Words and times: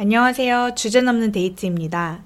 안녕하세요. 0.00 0.70
주제 0.76 1.02
넘는 1.02 1.30
데이트입니다. 1.30 2.20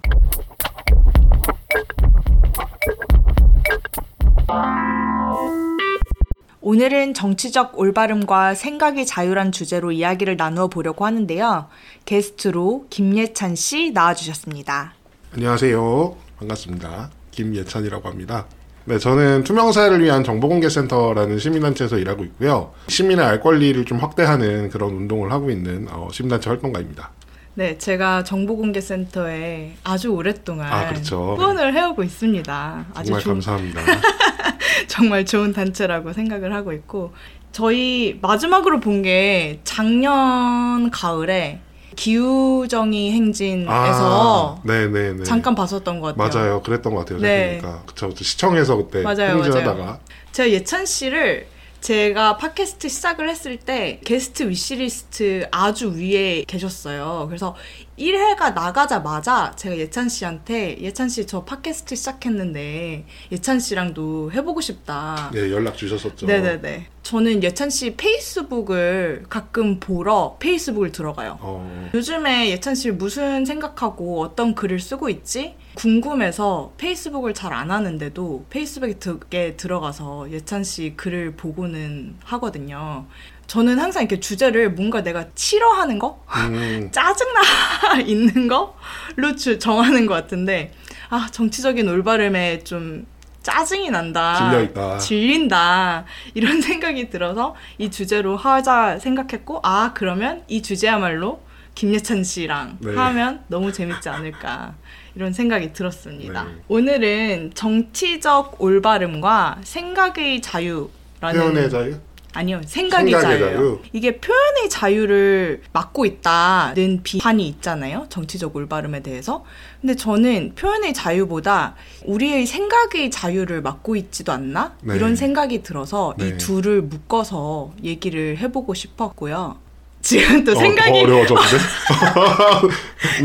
오늘은 6.61 7.15
정치적 7.15 7.77
올바름과 7.77 8.55
생각이 8.55 9.05
자유란 9.05 9.51
주제로 9.51 9.91
이야기를 9.91 10.37
나누어 10.37 10.69
보려고 10.69 11.05
하는데요. 11.05 11.67
게스트로 12.05 12.87
김예찬 12.91 13.57
씨 13.57 13.91
나와주셨습니다. 13.91 14.95
안녕하세요. 15.33 16.17
반갑습니다. 16.39 17.11
김예찬이라고 17.33 18.09
합니다. 18.09 18.47
네, 18.85 19.01
저는 19.01 19.43
투명사회를 19.43 20.01
위한 20.01 20.23
정보공개센터라는 20.23 21.41
시민단체에서 21.41 21.99
일하고 21.99 22.23
있고요. 22.23 22.73
시민의 22.87 23.27
알 23.27 23.41
권리를 23.41 23.85
좀 23.85 23.99
확대하는 23.99 24.71
그런 24.71 24.91
운동을 24.91 25.33
하고 25.33 25.51
있는 25.51 25.89
어, 25.91 26.07
시민단체 26.13 26.51
활동가입니다. 26.51 27.11
네, 27.57 27.79
제가 27.79 28.25
정보공개센터에 28.25 29.75
아주 29.85 30.09
오랫동안 30.09 30.73
아, 30.73 30.89
그렇죠. 30.89 31.37
후원을 31.37 31.73
해오고 31.75 32.03
있습니다. 32.03 32.87
정말 33.05 33.21
좋- 33.23 33.29
감사합니다. 33.29 33.81
정말 34.89 35.25
좋은 35.25 35.53
단체라고 35.53 36.13
생각을 36.13 36.53
하고 36.53 36.73
있고 36.73 37.13
저희 37.53 38.19
마지막으로 38.21 38.81
본 38.81 39.03
게 39.03 39.61
작년 39.65 40.91
가을에 40.91 41.61
기후정의 41.95 43.13
행진에서 43.13 44.59
아, 44.59 44.67
네네네. 44.67 45.23
잠깐 45.23 45.55
봤었던 45.55 46.01
것 46.01 46.17
같아요. 46.17 46.43
맞아요. 46.45 46.63
그랬던 46.63 46.93
것 46.93 47.01
같아요. 47.01 47.21
네. 47.21 47.59
그러니까. 47.61 47.85
그쵸. 47.87 48.11
시청에서 48.17 48.77
그때 48.77 49.03
맞아요, 49.03 49.37
행진하다가 49.37 49.75
맞아요. 49.75 49.99
제가 50.33 50.51
예찬 50.51 50.87
씨를 50.87 51.47
제가 51.85 52.39
팟캐스트 52.39 52.89
시작을 52.89 53.29
했을 53.29 53.59
때 53.59 54.01
게스트 54.07 54.49
위시리스트 54.49 55.47
아주 55.51 55.91
위에 55.95 56.45
계셨어요. 56.47 57.27
그래서 57.29 57.55
1회가 57.99 58.55
나가자마자 58.55 59.53
제가 59.55 59.77
예찬 59.77 60.09
씨한테 60.09 60.81
예찬 60.81 61.11
씨 61.11 61.27
저 61.27 61.45
팟캐스트 61.45 61.95
시작했는데 61.95 63.05
예찬 63.33 63.61
씨랑도 63.61 64.33
해보고 64.33 64.63
싶다. 64.63 65.31
네, 65.35 65.51
연락 65.53 65.77
주셨었죠. 65.77 66.25
네네네. 66.25 66.87
저는 67.15 67.45
예찬 67.45 67.71
씨 67.71 67.95
페이스북을 67.95 69.27
가끔 69.29 69.79
보러 69.79 70.37
페이스북을 70.41 70.91
들어가요. 70.91 71.39
어, 71.41 71.89
요즘에 71.95 72.51
예찬 72.51 72.75
씨 72.75 72.91
무슨 72.91 73.45
생각하고 73.45 74.21
어떤 74.21 74.57
글을 74.57 74.81
쓰고 74.81 75.09
있지? 75.11 75.55
궁금해서 75.77 76.73
페이스북을 76.77 77.33
잘 77.33 77.53
안 77.53 77.71
하는데도 77.71 78.47
페이스북에 78.51 78.95
드- 78.95 79.21
들어가서 79.57 80.33
예찬 80.33 80.65
씨 80.65 80.95
글을 80.97 81.37
보고는 81.37 82.17
하거든요. 82.25 83.07
저는 83.47 83.79
항상 83.79 84.03
이렇게 84.03 84.19
주제를 84.19 84.73
뭔가 84.73 85.05
내가 85.05 85.27
싫어하는 85.37 86.01
거? 86.01 86.21
음, 86.49 86.91
짜증나 86.91 88.01
있는 88.05 88.49
거로 88.49 89.37
주- 89.39 89.61
정하는 89.61 90.07
것 90.07 90.15
같은데, 90.15 90.73
아, 91.11 91.29
정치적인 91.31 91.87
올바름에 91.89 92.65
좀 92.65 93.07
짜증이 93.45 93.91
난다. 93.91 94.51
질려있다. 94.51 94.99
질린다. 94.99 96.05
이런 96.33 96.61
생각이 96.63 97.11
들어서 97.11 97.55
이 97.79 97.91
주제로 97.91 98.37
하자 98.37 98.99
생각했고, 98.99 99.61
아, 99.63 99.93
그러면 99.95 100.43
이 100.49 100.63
주제야말로 100.63 101.41
김예찬 101.75 102.25
씨랑 102.25 102.79
네. 102.81 102.95
하면 102.95 103.45
너무 103.49 103.71
재밌지 103.73 104.09
않을까. 104.09 104.75
이런 105.15 105.33
생각이 105.33 105.73
들었습니다. 105.73 106.45
네. 106.45 106.51
오늘은 106.69 107.53
정치적 107.55 108.61
올바름과 108.61 109.59
생각의 109.63 110.41
자유라는 110.41 110.89
표현의 111.21 111.71
자유? 111.71 111.95
아니요, 112.35 112.61
생각의, 112.67 113.13
생각의 113.13 113.39
자유예요. 113.39 113.57
자유. 113.57 113.79
이게 113.93 114.19
표현의 114.19 114.69
자유를 114.69 115.63
막고 115.73 116.05
있다는 116.05 117.03
비판이 117.03 117.47
있잖아요. 117.49 118.07
정치적 118.09 118.55
올바름에 118.55 119.01
대해서. 119.01 119.45
근데 119.81 119.95
저는 119.95 120.55
표현의 120.57 120.93
자유보다 120.95 121.77
우리의 122.05 122.47
생각의 122.47 123.11
자유를 123.11 123.63
막고 123.63 123.97
있지도 123.97 124.33
않나? 124.33 124.77
네. 124.83 124.97
이런 124.97 125.17
생각이 125.17 125.63
들어서 125.63 126.15
네. 126.19 126.29
이 126.29 126.39
둘을 126.39 126.83
묶어서 126.83 127.73
얘기를 127.83 128.37
해보고 128.39 128.75
싶었고요. 128.75 129.64
지금 130.05 130.45
또 130.45 130.53
어, 130.53 130.55
생각이 130.55 130.91
더 130.91 130.99
어려워졌는데? 130.99 131.57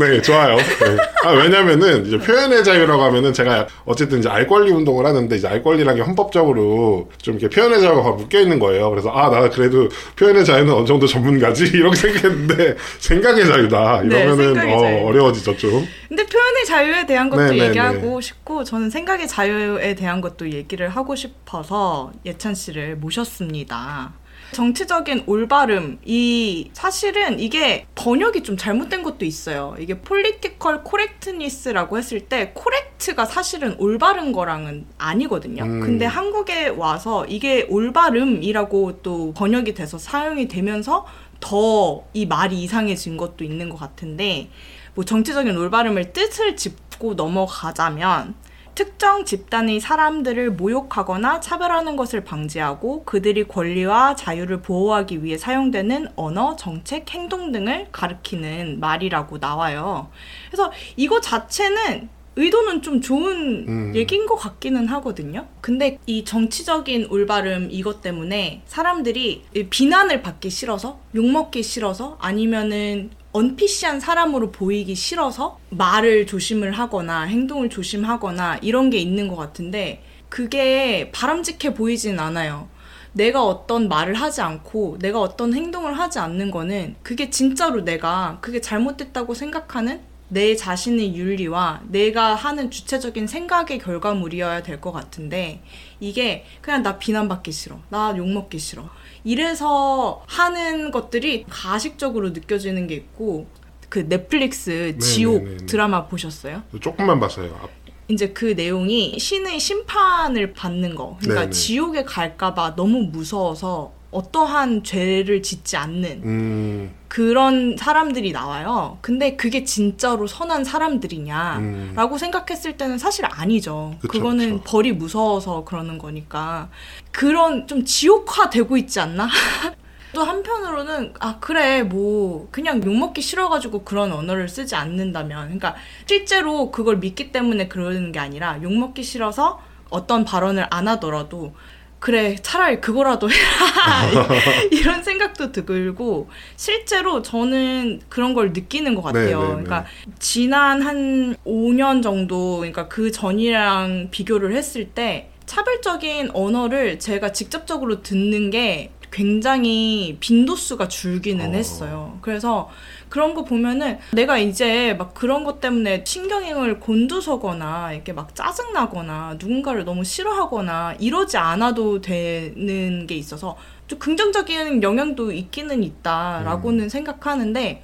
네, 0.00 0.22
좋아요. 0.22 0.56
네. 0.56 0.96
아, 1.24 1.30
왜냐면은, 1.32 2.06
이제 2.06 2.16
표현의 2.16 2.64
자유라고 2.64 3.02
하면은 3.02 3.34
제가 3.34 3.66
어쨌든 3.84 4.20
이제 4.20 4.30
알 4.30 4.46
권리 4.46 4.72
운동을 4.72 5.04
하는데, 5.04 5.36
이제 5.36 5.46
알 5.46 5.62
권리라는 5.62 5.96
게 5.96 6.02
헌법적으로 6.02 7.10
좀 7.20 7.38
이렇게 7.38 7.54
표현의 7.54 7.82
자유가 7.82 8.12
묶여 8.12 8.40
있는 8.40 8.58
거예요. 8.58 8.88
그래서, 8.88 9.10
아, 9.10 9.28
나 9.28 9.50
그래도 9.50 9.90
표현의 10.16 10.46
자유는 10.46 10.72
어느 10.72 10.86
정도 10.86 11.06
전문가지? 11.06 11.64
이렇게 11.76 11.96
생각했는데, 11.96 12.76
생각의 12.98 13.46
자유다. 13.46 14.02
네, 14.04 14.22
이러면은, 14.22 14.54
생각의 14.54 14.74
어, 14.74 14.80
자유. 14.80 15.06
어려워지죠, 15.06 15.56
좀. 15.58 15.86
근데 16.08 16.24
표현의 16.24 16.64
자유에 16.64 17.06
대한 17.06 17.28
것도 17.28 17.42
네, 17.42 17.50
네, 17.50 17.68
얘기하고 17.68 18.22
싶고 18.22 18.64
저는 18.64 18.88
생각의 18.88 19.28
자유에 19.28 19.94
대한 19.96 20.22
것도 20.22 20.50
얘기를 20.50 20.88
하고 20.88 21.14
싶어서 21.14 22.10
예찬 22.24 22.54
씨를 22.54 22.96
모셨습니다. 22.96 24.14
정치적인 24.52 25.24
올바름 25.26 25.98
이 26.04 26.70
사실은 26.72 27.38
이게 27.40 27.86
번역이 27.94 28.42
좀 28.42 28.56
잘못된 28.56 29.02
것도 29.02 29.24
있어요. 29.24 29.76
이게 29.78 30.00
political 30.00 30.84
correctness라고 30.84 31.98
했을 31.98 32.20
때 32.20 32.52
correct가 32.54 33.24
사실은 33.26 33.76
올바른 33.78 34.32
거랑은 34.32 34.86
아니거든요. 34.98 35.64
음. 35.64 35.80
근데 35.80 36.04
한국에 36.04 36.68
와서 36.68 37.24
이게 37.26 37.66
올바름이라고 37.68 39.02
또 39.02 39.32
번역이 39.34 39.74
돼서 39.74 39.98
사용이 39.98 40.48
되면서 40.48 41.06
더 41.40 42.04
이 42.12 42.26
말이 42.26 42.62
이상해진 42.62 43.16
것도 43.16 43.44
있는 43.44 43.68
것 43.68 43.78
같은데 43.78 44.50
뭐 44.94 45.04
정치적인 45.04 45.56
올바름을 45.56 46.12
뜻을 46.12 46.56
짚고 46.56 47.14
넘어가자면 47.14 48.34
특정 48.74 49.24
집단의 49.24 49.80
사람들을 49.80 50.52
모욕하거나 50.52 51.40
차별하는 51.40 51.96
것을 51.96 52.24
방지하고 52.24 53.04
그들이 53.04 53.44
권리와 53.44 54.16
자유를 54.16 54.62
보호하기 54.62 55.24
위해 55.24 55.36
사용되는 55.36 56.08
언어, 56.16 56.56
정책, 56.56 57.10
행동 57.10 57.52
등을 57.52 57.88
가리키는 57.92 58.80
말이라고 58.80 59.38
나와요. 59.38 60.10
그래서 60.48 60.72
이거 60.96 61.20
자체는 61.20 62.08
의도는 62.36 62.80
좀 62.82 63.00
좋은 63.00 63.66
음. 63.68 63.92
얘기인 63.94 64.26
것 64.26 64.36
같기는 64.36 64.86
하거든요. 64.86 65.46
근데 65.60 65.98
이 66.06 66.24
정치적인 66.24 67.08
올바름 67.10 67.68
이것 67.70 68.00
때문에 68.00 68.62
사람들이 68.66 69.42
이 69.54 69.62
비난을 69.64 70.22
받기 70.22 70.48
싫어서 70.48 71.00
욕먹기 71.14 71.62
싫어서 71.62 72.16
아니면은 72.20 73.10
언피시한 73.32 74.00
사람으로 74.00 74.50
보이기 74.50 74.94
싫어서 74.94 75.58
말을 75.70 76.26
조심을 76.26 76.72
하거나 76.72 77.22
행동을 77.22 77.70
조심하거나 77.70 78.58
이런 78.62 78.90
게 78.90 78.98
있는 78.98 79.28
것 79.28 79.36
같은데 79.36 80.02
그게 80.28 81.10
바람직해 81.12 81.74
보이진 81.74 82.18
않아요. 82.18 82.68
내가 83.12 83.44
어떤 83.44 83.88
말을 83.88 84.14
하지 84.14 84.40
않고 84.40 84.98
내가 85.00 85.20
어떤 85.20 85.54
행동을 85.54 85.98
하지 85.98 86.18
않는 86.18 86.50
거는 86.50 86.96
그게 87.02 87.30
진짜로 87.30 87.84
내가 87.84 88.38
그게 88.40 88.60
잘못됐다고 88.60 89.34
생각하는 89.34 90.00
내 90.28 90.54
자신의 90.54 91.16
윤리와 91.16 91.82
내가 91.88 92.36
하는 92.36 92.70
주체적인 92.70 93.26
생각의 93.26 93.78
결과물이어야 93.80 94.62
될 94.62 94.80
것 94.80 94.92
같은데 94.92 95.60
이게 95.98 96.44
그냥 96.60 96.82
나 96.84 96.98
비난받기 96.98 97.50
싫어. 97.50 97.80
나 97.90 98.14
욕먹기 98.16 98.58
싫어. 98.60 98.88
이래서 99.24 100.22
하는 100.26 100.90
것들이 100.90 101.44
가식적으로 101.48 102.30
느껴지는 102.30 102.86
게 102.86 102.94
있고 102.94 103.46
그 103.88 104.08
넷플릭스 104.08 104.96
지옥 104.98 105.42
네네네네. 105.42 105.66
드라마 105.66 106.06
보셨어요? 106.06 106.62
조금만 106.80 107.18
봤어요. 107.20 107.58
아, 107.60 107.68
이제 108.08 108.28
그 108.30 108.46
내용이 108.56 109.18
신의 109.18 109.60
심판을 109.60 110.52
받는 110.52 110.94
거. 110.94 111.16
그러니까 111.20 111.42
네네. 111.42 111.50
지옥에 111.52 112.04
갈까봐 112.04 112.76
너무 112.76 113.02
무서워서 113.04 113.92
어떠한 114.10 114.82
죄를 114.82 115.42
짓지 115.42 115.76
않는 115.76 116.22
음, 116.24 116.94
그런 117.08 117.76
사람들이 117.76 118.32
나와요. 118.32 118.98
근데 119.00 119.36
그게 119.36 119.64
진짜로 119.64 120.26
선한 120.26 120.64
사람들이냐? 120.64 121.58
음. 121.58 121.92
라고 121.94 122.18
생각했을 122.18 122.76
때는 122.76 122.98
사실 122.98 123.24
아니죠. 123.26 123.94
그쵸, 124.00 124.12
그거는 124.12 124.58
그쵸. 124.58 124.64
벌이 124.64 124.92
무서워서 124.92 125.64
그러는 125.64 125.98
거니까. 125.98 126.68
그런 127.12 127.66
좀 127.66 127.84
지옥화 127.84 128.50
되고 128.50 128.76
있지 128.76 128.98
않나? 128.98 129.28
또 130.12 130.24
한편으로는 130.24 131.14
아 131.20 131.38
그래 131.38 131.84
뭐 131.84 132.48
그냥 132.50 132.82
욕먹기 132.82 133.22
싫어가지고 133.22 133.84
그런 133.84 134.10
언어를 134.12 134.48
쓰지 134.48 134.74
않는다면 134.74 135.44
그러니까 135.44 135.76
실제로 136.04 136.72
그걸 136.72 136.96
믿기 136.96 137.30
때문에 137.30 137.68
그러는 137.68 138.10
게 138.10 138.18
아니라 138.18 138.60
욕먹기 138.60 139.04
싫어서 139.04 139.60
어떤 139.88 140.24
발언을 140.24 140.66
안 140.70 140.88
하더라도 140.88 141.54
그래 142.00 142.34
차라리 142.40 142.80
그거라도 142.80 143.28
해라 143.30 144.26
이런 144.72 145.02
생각도 145.02 145.52
들고 145.52 146.28
실제로 146.56 147.20
저는 147.22 148.00
그런 148.08 148.32
걸 148.32 148.52
느끼는 148.52 148.94
것 148.94 149.02
같아요. 149.02 149.22
네, 149.22 149.32
네, 149.34 149.40
네. 149.40 149.48
그러니까 149.48 149.84
지난 150.18 150.80
한 150.80 151.36
5년 151.46 152.02
정도 152.02 152.56
그러니까 152.56 152.88
그 152.88 153.12
전이랑 153.12 154.08
비교를 154.10 154.56
했을 154.56 154.88
때 154.88 155.28
차별적인 155.44 156.30
언어를 156.32 156.98
제가 156.98 157.32
직접적으로 157.32 158.02
듣는 158.02 158.50
게 158.50 158.92
굉장히 159.12 160.16
빈도수가 160.20 160.88
줄기는 160.88 161.44
어. 161.50 161.52
했어요. 161.52 162.18
그래서 162.22 162.70
그런 163.10 163.34
거 163.34 163.44
보면은 163.44 163.98
내가 164.12 164.38
이제 164.38 164.94
막 164.94 165.12
그런 165.12 165.44
것 165.44 165.60
때문에 165.60 166.04
신경을 166.06 166.80
곤두서거나 166.80 167.92
이렇게 167.92 168.12
막 168.12 168.34
짜증나거나 168.34 169.36
누군가를 169.38 169.84
너무 169.84 170.04
싫어하거나 170.04 170.94
이러지 171.00 171.36
않아도 171.36 172.00
되는 172.00 173.06
게 173.06 173.16
있어서 173.16 173.58
좀 173.88 173.98
긍정적인 173.98 174.82
영향도 174.82 175.32
있기는 175.32 175.82
있다라고는 175.82 176.88
생각하는데 176.88 177.82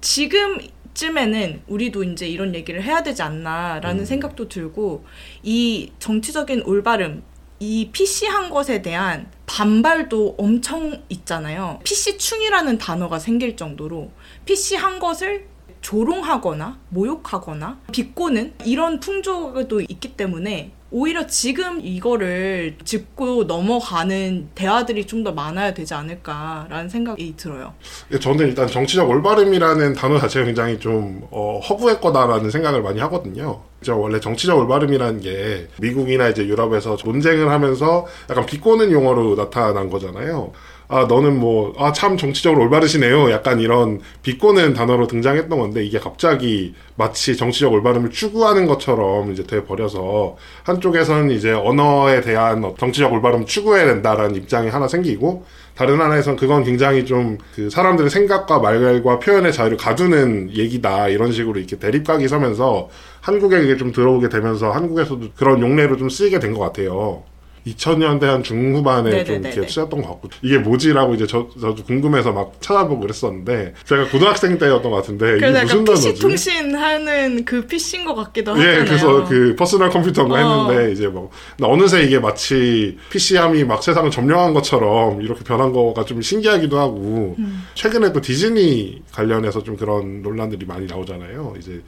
지금 0.00 0.58
쯤에는 0.94 1.62
우리도 1.68 2.04
이제 2.04 2.28
이런 2.28 2.54
얘기를 2.54 2.82
해야 2.82 3.02
되지 3.02 3.22
않나라는 3.22 4.04
생각도 4.04 4.48
들고 4.48 5.04
이 5.42 5.92
정치적인 6.00 6.64
올바름 6.66 7.22
이 7.60 7.90
PC한 7.92 8.50
것에 8.50 8.82
대한 8.82 9.30
반발도 9.46 10.34
엄청 10.36 11.00
있잖아요. 11.08 11.78
PC충이라는 11.84 12.78
단어가 12.78 13.20
생길 13.20 13.56
정도로 13.56 14.10
PC한 14.44 14.98
것을 14.98 15.46
조롱하거나 15.80 16.78
모욕하거나 16.90 17.78
비꼬는 17.90 18.54
이런 18.64 19.00
풍조도 19.00 19.80
있기 19.80 20.16
때문에 20.16 20.72
오히려 20.94 21.26
지금 21.26 21.80
이거를 21.82 22.76
짚고 22.84 23.44
넘어가는 23.44 24.50
대화들이 24.54 25.06
좀 25.06 25.24
더 25.24 25.32
많아야 25.32 25.72
되지 25.72 25.94
않을까라는 25.94 26.88
생각이 26.88 27.34
들어요. 27.36 27.72
저는 28.20 28.48
일단 28.48 28.66
정치적 28.66 29.08
올바름이라는 29.08 29.94
단어 29.94 30.18
자체가 30.18 30.44
굉장히 30.46 30.78
좀 30.80 31.26
어, 31.30 31.60
허구의 31.60 32.00
거다라는 32.00 32.50
생각을 32.50 32.82
많이 32.82 33.00
하거든요. 33.00 33.62
저 33.82 33.96
원래 33.96 34.20
정치적 34.20 34.58
올바름이라는 34.58 35.20
게 35.20 35.68
미국이나 35.78 36.28
이제 36.28 36.44
유럽에서 36.46 36.96
논쟁을 37.04 37.50
하면서 37.50 38.04
약간 38.28 38.44
비꼬는 38.44 38.90
용어로 38.92 39.36
나타난 39.36 39.88
거잖아요. 39.88 40.52
아 40.88 41.06
너는 41.08 41.38
뭐 41.40 41.72
아 41.78 41.92
참 41.92 42.16
정치적으로 42.16 42.62
올바르시네요. 42.62 43.30
약간 43.30 43.60
이런 43.60 44.00
비꼬는 44.22 44.74
단어로 44.74 45.06
등장했던 45.06 45.58
건데 45.58 45.84
이게 45.84 45.98
갑자기 45.98 46.74
마치 46.96 47.36
정치적 47.36 47.72
올바름을 47.72 48.10
추구하는 48.10 48.66
것처럼 48.66 49.32
이제 49.32 49.42
돼 49.44 49.64
버려서 49.64 50.36
한쪽에서는 50.64 51.30
이제 51.30 51.50
언어에 51.52 52.20
대한 52.20 52.62
정치적 52.78 53.12
올바름 53.12 53.46
추구해야 53.46 53.86
된다라는 53.86 54.36
입장이 54.36 54.68
하나 54.68 54.86
생기고 54.88 55.44
다른 55.74 56.00
하나에선 56.00 56.36
그건 56.36 56.64
굉장히 56.64 57.06
좀 57.06 57.38
그 57.54 57.70
사람들의 57.70 58.10
생각과 58.10 58.58
말과 58.58 59.18
표현의 59.18 59.52
자유를 59.52 59.76
가두는 59.78 60.50
얘기다 60.54 61.08
이런 61.08 61.32
식으로 61.32 61.58
이렇게 61.58 61.76
대립각이 61.78 62.28
서면서 62.28 62.88
한국에 63.22 63.62
이게 63.62 63.76
좀 63.76 63.92
들어오게 63.92 64.28
되면서 64.28 64.70
한국에서도 64.70 65.28
그런 65.36 65.60
용례로 65.62 65.96
좀 65.96 66.08
쓰이게 66.10 66.38
된 66.40 66.52
것 66.52 66.60
같아요. 66.60 67.22
2000년대 67.66 68.22
한 68.22 68.42
중후반에 68.42 69.10
좀 69.24 69.36
네네네네. 69.36 69.54
이렇게 69.54 69.68
쓰였던 69.68 70.02
것 70.02 70.08
같고 70.08 70.28
이게 70.42 70.58
뭐지라고 70.58 71.14
이제 71.14 71.26
저, 71.26 71.48
저도 71.60 71.84
궁금해서 71.84 72.32
막 72.32 72.54
찾아보고 72.60 73.00
그랬었는데 73.00 73.74
제가 73.84 74.08
고등학생 74.08 74.58
때였던 74.58 74.90
것 74.90 74.96
같은데 74.96 75.36
이게 75.36 75.50
무슨 75.50 75.84
단어지? 75.84 76.14
통신 76.14 76.74
하는 76.74 77.44
그 77.44 77.66
PC인 77.66 78.04
것 78.04 78.14
같기도 78.14 78.52
하잖아요. 78.52 78.80
예, 78.80 78.84
그래서 78.84 79.24
그 79.24 79.54
퍼스널 79.56 79.90
컴퓨터인가 79.90 80.34
어. 80.34 80.70
했는데 80.70 80.92
이제 80.92 81.06
뭐 81.06 81.30
어느새 81.60 82.02
이게 82.02 82.18
마치 82.18 82.98
PC함이 83.10 83.64
막 83.64 83.82
세상을 83.82 84.10
점령한 84.10 84.54
것처럼 84.54 85.22
이렇게 85.22 85.44
변한 85.44 85.72
거가 85.72 86.04
좀 86.04 86.20
신기하기도 86.20 86.78
하고 86.78 87.36
음. 87.38 87.64
최근에 87.74 88.12
또 88.12 88.20
디즈니 88.20 89.02
관련해서 89.12 89.62
좀 89.62 89.76
그런 89.76 90.22
논란들이 90.22 90.66
많이 90.66 90.86
나오잖아요. 90.86 91.54
이제 91.58 91.82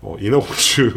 어, 0.00 0.16
인어공주 0.20 0.92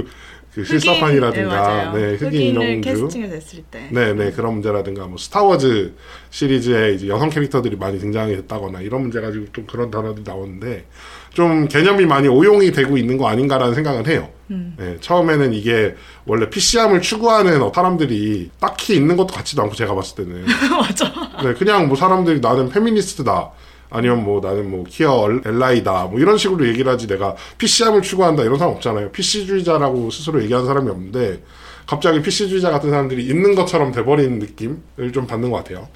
그 0.53 0.65
실사판이라든가 0.65 1.41
네, 1.41 1.45
맞아요. 1.45 1.93
네, 1.93 2.15
흑인 2.15 2.41
인어공주 2.41 2.81
캐스팅을 2.81 3.29
했을 3.29 3.63
때. 3.69 3.87
네, 3.91 4.13
네, 4.13 4.31
그런 4.31 4.53
문제라든가, 4.53 5.05
뭐, 5.05 5.17
스타워즈 5.17 5.93
시리즈에 6.31 6.93
이제 6.93 7.07
여성 7.07 7.29
캐릭터들이 7.29 7.75
많이 7.75 7.99
등장이 7.99 8.35
됐다거나, 8.35 8.81
이런 8.81 9.01
문제 9.01 9.21
가지고 9.21 9.45
좀 9.53 9.65
그런 9.67 9.91
단어들이 9.91 10.23
나오는데, 10.25 10.85
좀 11.33 11.67
개념이 11.67 12.05
많이 12.05 12.27
오용이 12.27 12.71
되고 12.71 12.97
있는 12.97 13.17
거 13.17 13.27
아닌가라는 13.27 13.75
생각은 13.75 14.07
해요. 14.07 14.29
네, 14.47 14.97
처음에는 14.99 15.53
이게 15.53 15.95
원래 16.25 16.49
PC함을 16.49 17.01
추구하는 17.01 17.61
어, 17.61 17.71
사람들이 17.73 18.49
딱히 18.59 18.95
있는 18.95 19.15
것도 19.15 19.33
같지도 19.35 19.61
않고, 19.61 19.75
제가 19.75 19.93
봤을 19.93 20.25
때는. 20.25 20.45
맞아. 20.81 21.13
네, 21.43 21.53
그냥 21.53 21.87
뭐 21.87 21.95
사람들이 21.95 22.39
나는 22.39 22.69
페미니스트다. 22.69 23.51
아니면 23.89 24.23
뭐 24.23 24.39
나는 24.39 24.69
뭐 24.69 24.83
키어 24.87 25.29
엘라이다. 25.45 26.05
뭐 26.05 26.19
이런 26.19 26.37
식으로 26.37 26.67
얘기를 26.67 26.91
하지 26.91 27.07
내가 27.07 27.35
PC함을 27.57 28.01
추구한다. 28.01 28.43
이런 28.43 28.57
사람 28.57 28.75
없잖아요. 28.75 29.11
PC주의자라고 29.11 30.11
스스로 30.11 30.41
얘기하는 30.43 30.67
사람이 30.67 30.89
없는데 30.89 31.43
갑자기 31.87 32.21
PC주의자 32.21 32.69
같은 32.69 32.91
사람들이 32.91 33.25
있는 33.25 33.55
것처럼 33.55 33.91
돼버리는 33.91 34.37
느낌을 34.37 35.11
좀 35.13 35.25
받는 35.25 35.49
것 35.49 35.57
같아요. 35.57 35.87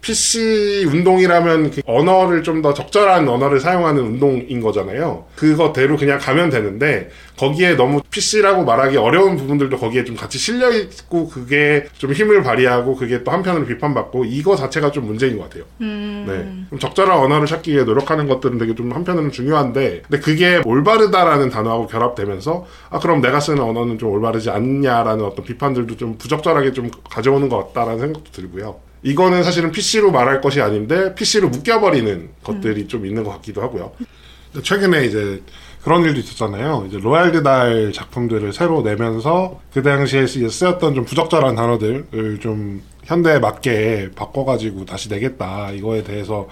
PC 0.00 0.84
운동이라면 0.86 1.70
그 1.70 1.80
언어를 1.86 2.42
좀 2.42 2.58
더 2.58 2.74
적절한 2.74 3.28
언어를 3.28 3.60
사용하는 3.60 4.02
운동인 4.02 4.60
거잖아요. 4.60 5.26
그거대로 5.36 5.96
그냥 5.96 6.18
가면 6.18 6.50
되는데 6.50 7.08
거기에 7.36 7.76
너무 7.76 8.00
PC라고 8.10 8.64
말하기 8.64 8.96
어려운 8.96 9.36
부분들도 9.36 9.78
거기에 9.78 10.02
좀 10.04 10.16
같이 10.16 10.38
실려 10.38 10.72
있고 10.72 11.28
그게 11.28 11.86
좀 11.96 12.12
힘을 12.12 12.42
발휘하고 12.42 12.96
그게 12.96 13.22
또 13.22 13.30
한편으로 13.30 13.64
비판받고 13.66 14.24
이거 14.24 14.56
자체가 14.56 14.90
좀 14.90 15.06
문제인 15.06 15.38
것 15.38 15.44
같아요. 15.44 15.62
네. 16.26 16.52
좀 16.70 16.80
적절한 16.80 17.16
언어를 17.16 17.46
찾기 17.46 17.72
위해 17.72 17.84
노력하는 17.84 18.26
것들은 18.26 18.58
되게 18.58 18.74
좀 18.74 18.90
한편으로는 18.90 19.30
중요한데, 19.30 20.02
근데 20.08 20.20
그게 20.20 20.60
올바르다라는 20.64 21.48
단어하고 21.50 21.86
결합되면서, 21.86 22.66
아, 22.90 22.98
그럼 22.98 23.20
내가 23.20 23.38
쓰는 23.38 23.62
언어는 23.62 23.98
좀 23.98 24.10
올바르지 24.10 24.50
않냐라는 24.50 25.24
어떤 25.24 25.44
비판들도 25.44 25.96
좀 25.96 26.18
부적절하게 26.18 26.72
좀 26.72 26.90
가져오는 27.08 27.48
것 27.48 27.68
같다라는 27.68 28.00
생각도 28.00 28.32
들고요. 28.32 28.87
이거는 29.02 29.42
사실은 29.44 29.70
PC로 29.72 30.10
말할 30.10 30.40
것이 30.40 30.60
아닌데, 30.60 31.14
PC로 31.14 31.48
묶여버리는 31.50 32.28
것들이 32.42 32.88
좀 32.88 33.06
있는 33.06 33.24
것 33.24 33.30
같기도 33.30 33.62
하고요. 33.62 33.92
최근에 34.62 35.04
이제 35.06 35.42
그런 35.82 36.02
일도 36.04 36.18
있었잖아요. 36.20 36.86
이제 36.88 36.98
로얄드 36.98 37.42
달 37.42 37.92
작품들을 37.92 38.52
새로 38.52 38.82
내면서 38.82 39.60
그 39.72 39.82
당시에 39.82 40.26
쓰- 40.26 40.48
쓰였던 40.48 40.94
좀 40.94 41.04
부적절한 41.04 41.54
단어들을 41.54 42.38
좀 42.40 42.82
현대에 43.04 43.38
맞게 43.38 44.10
바꿔가지고 44.16 44.84
다시 44.84 45.08
내겠다. 45.08 45.70
이거에 45.70 46.02
대해서 46.02 46.48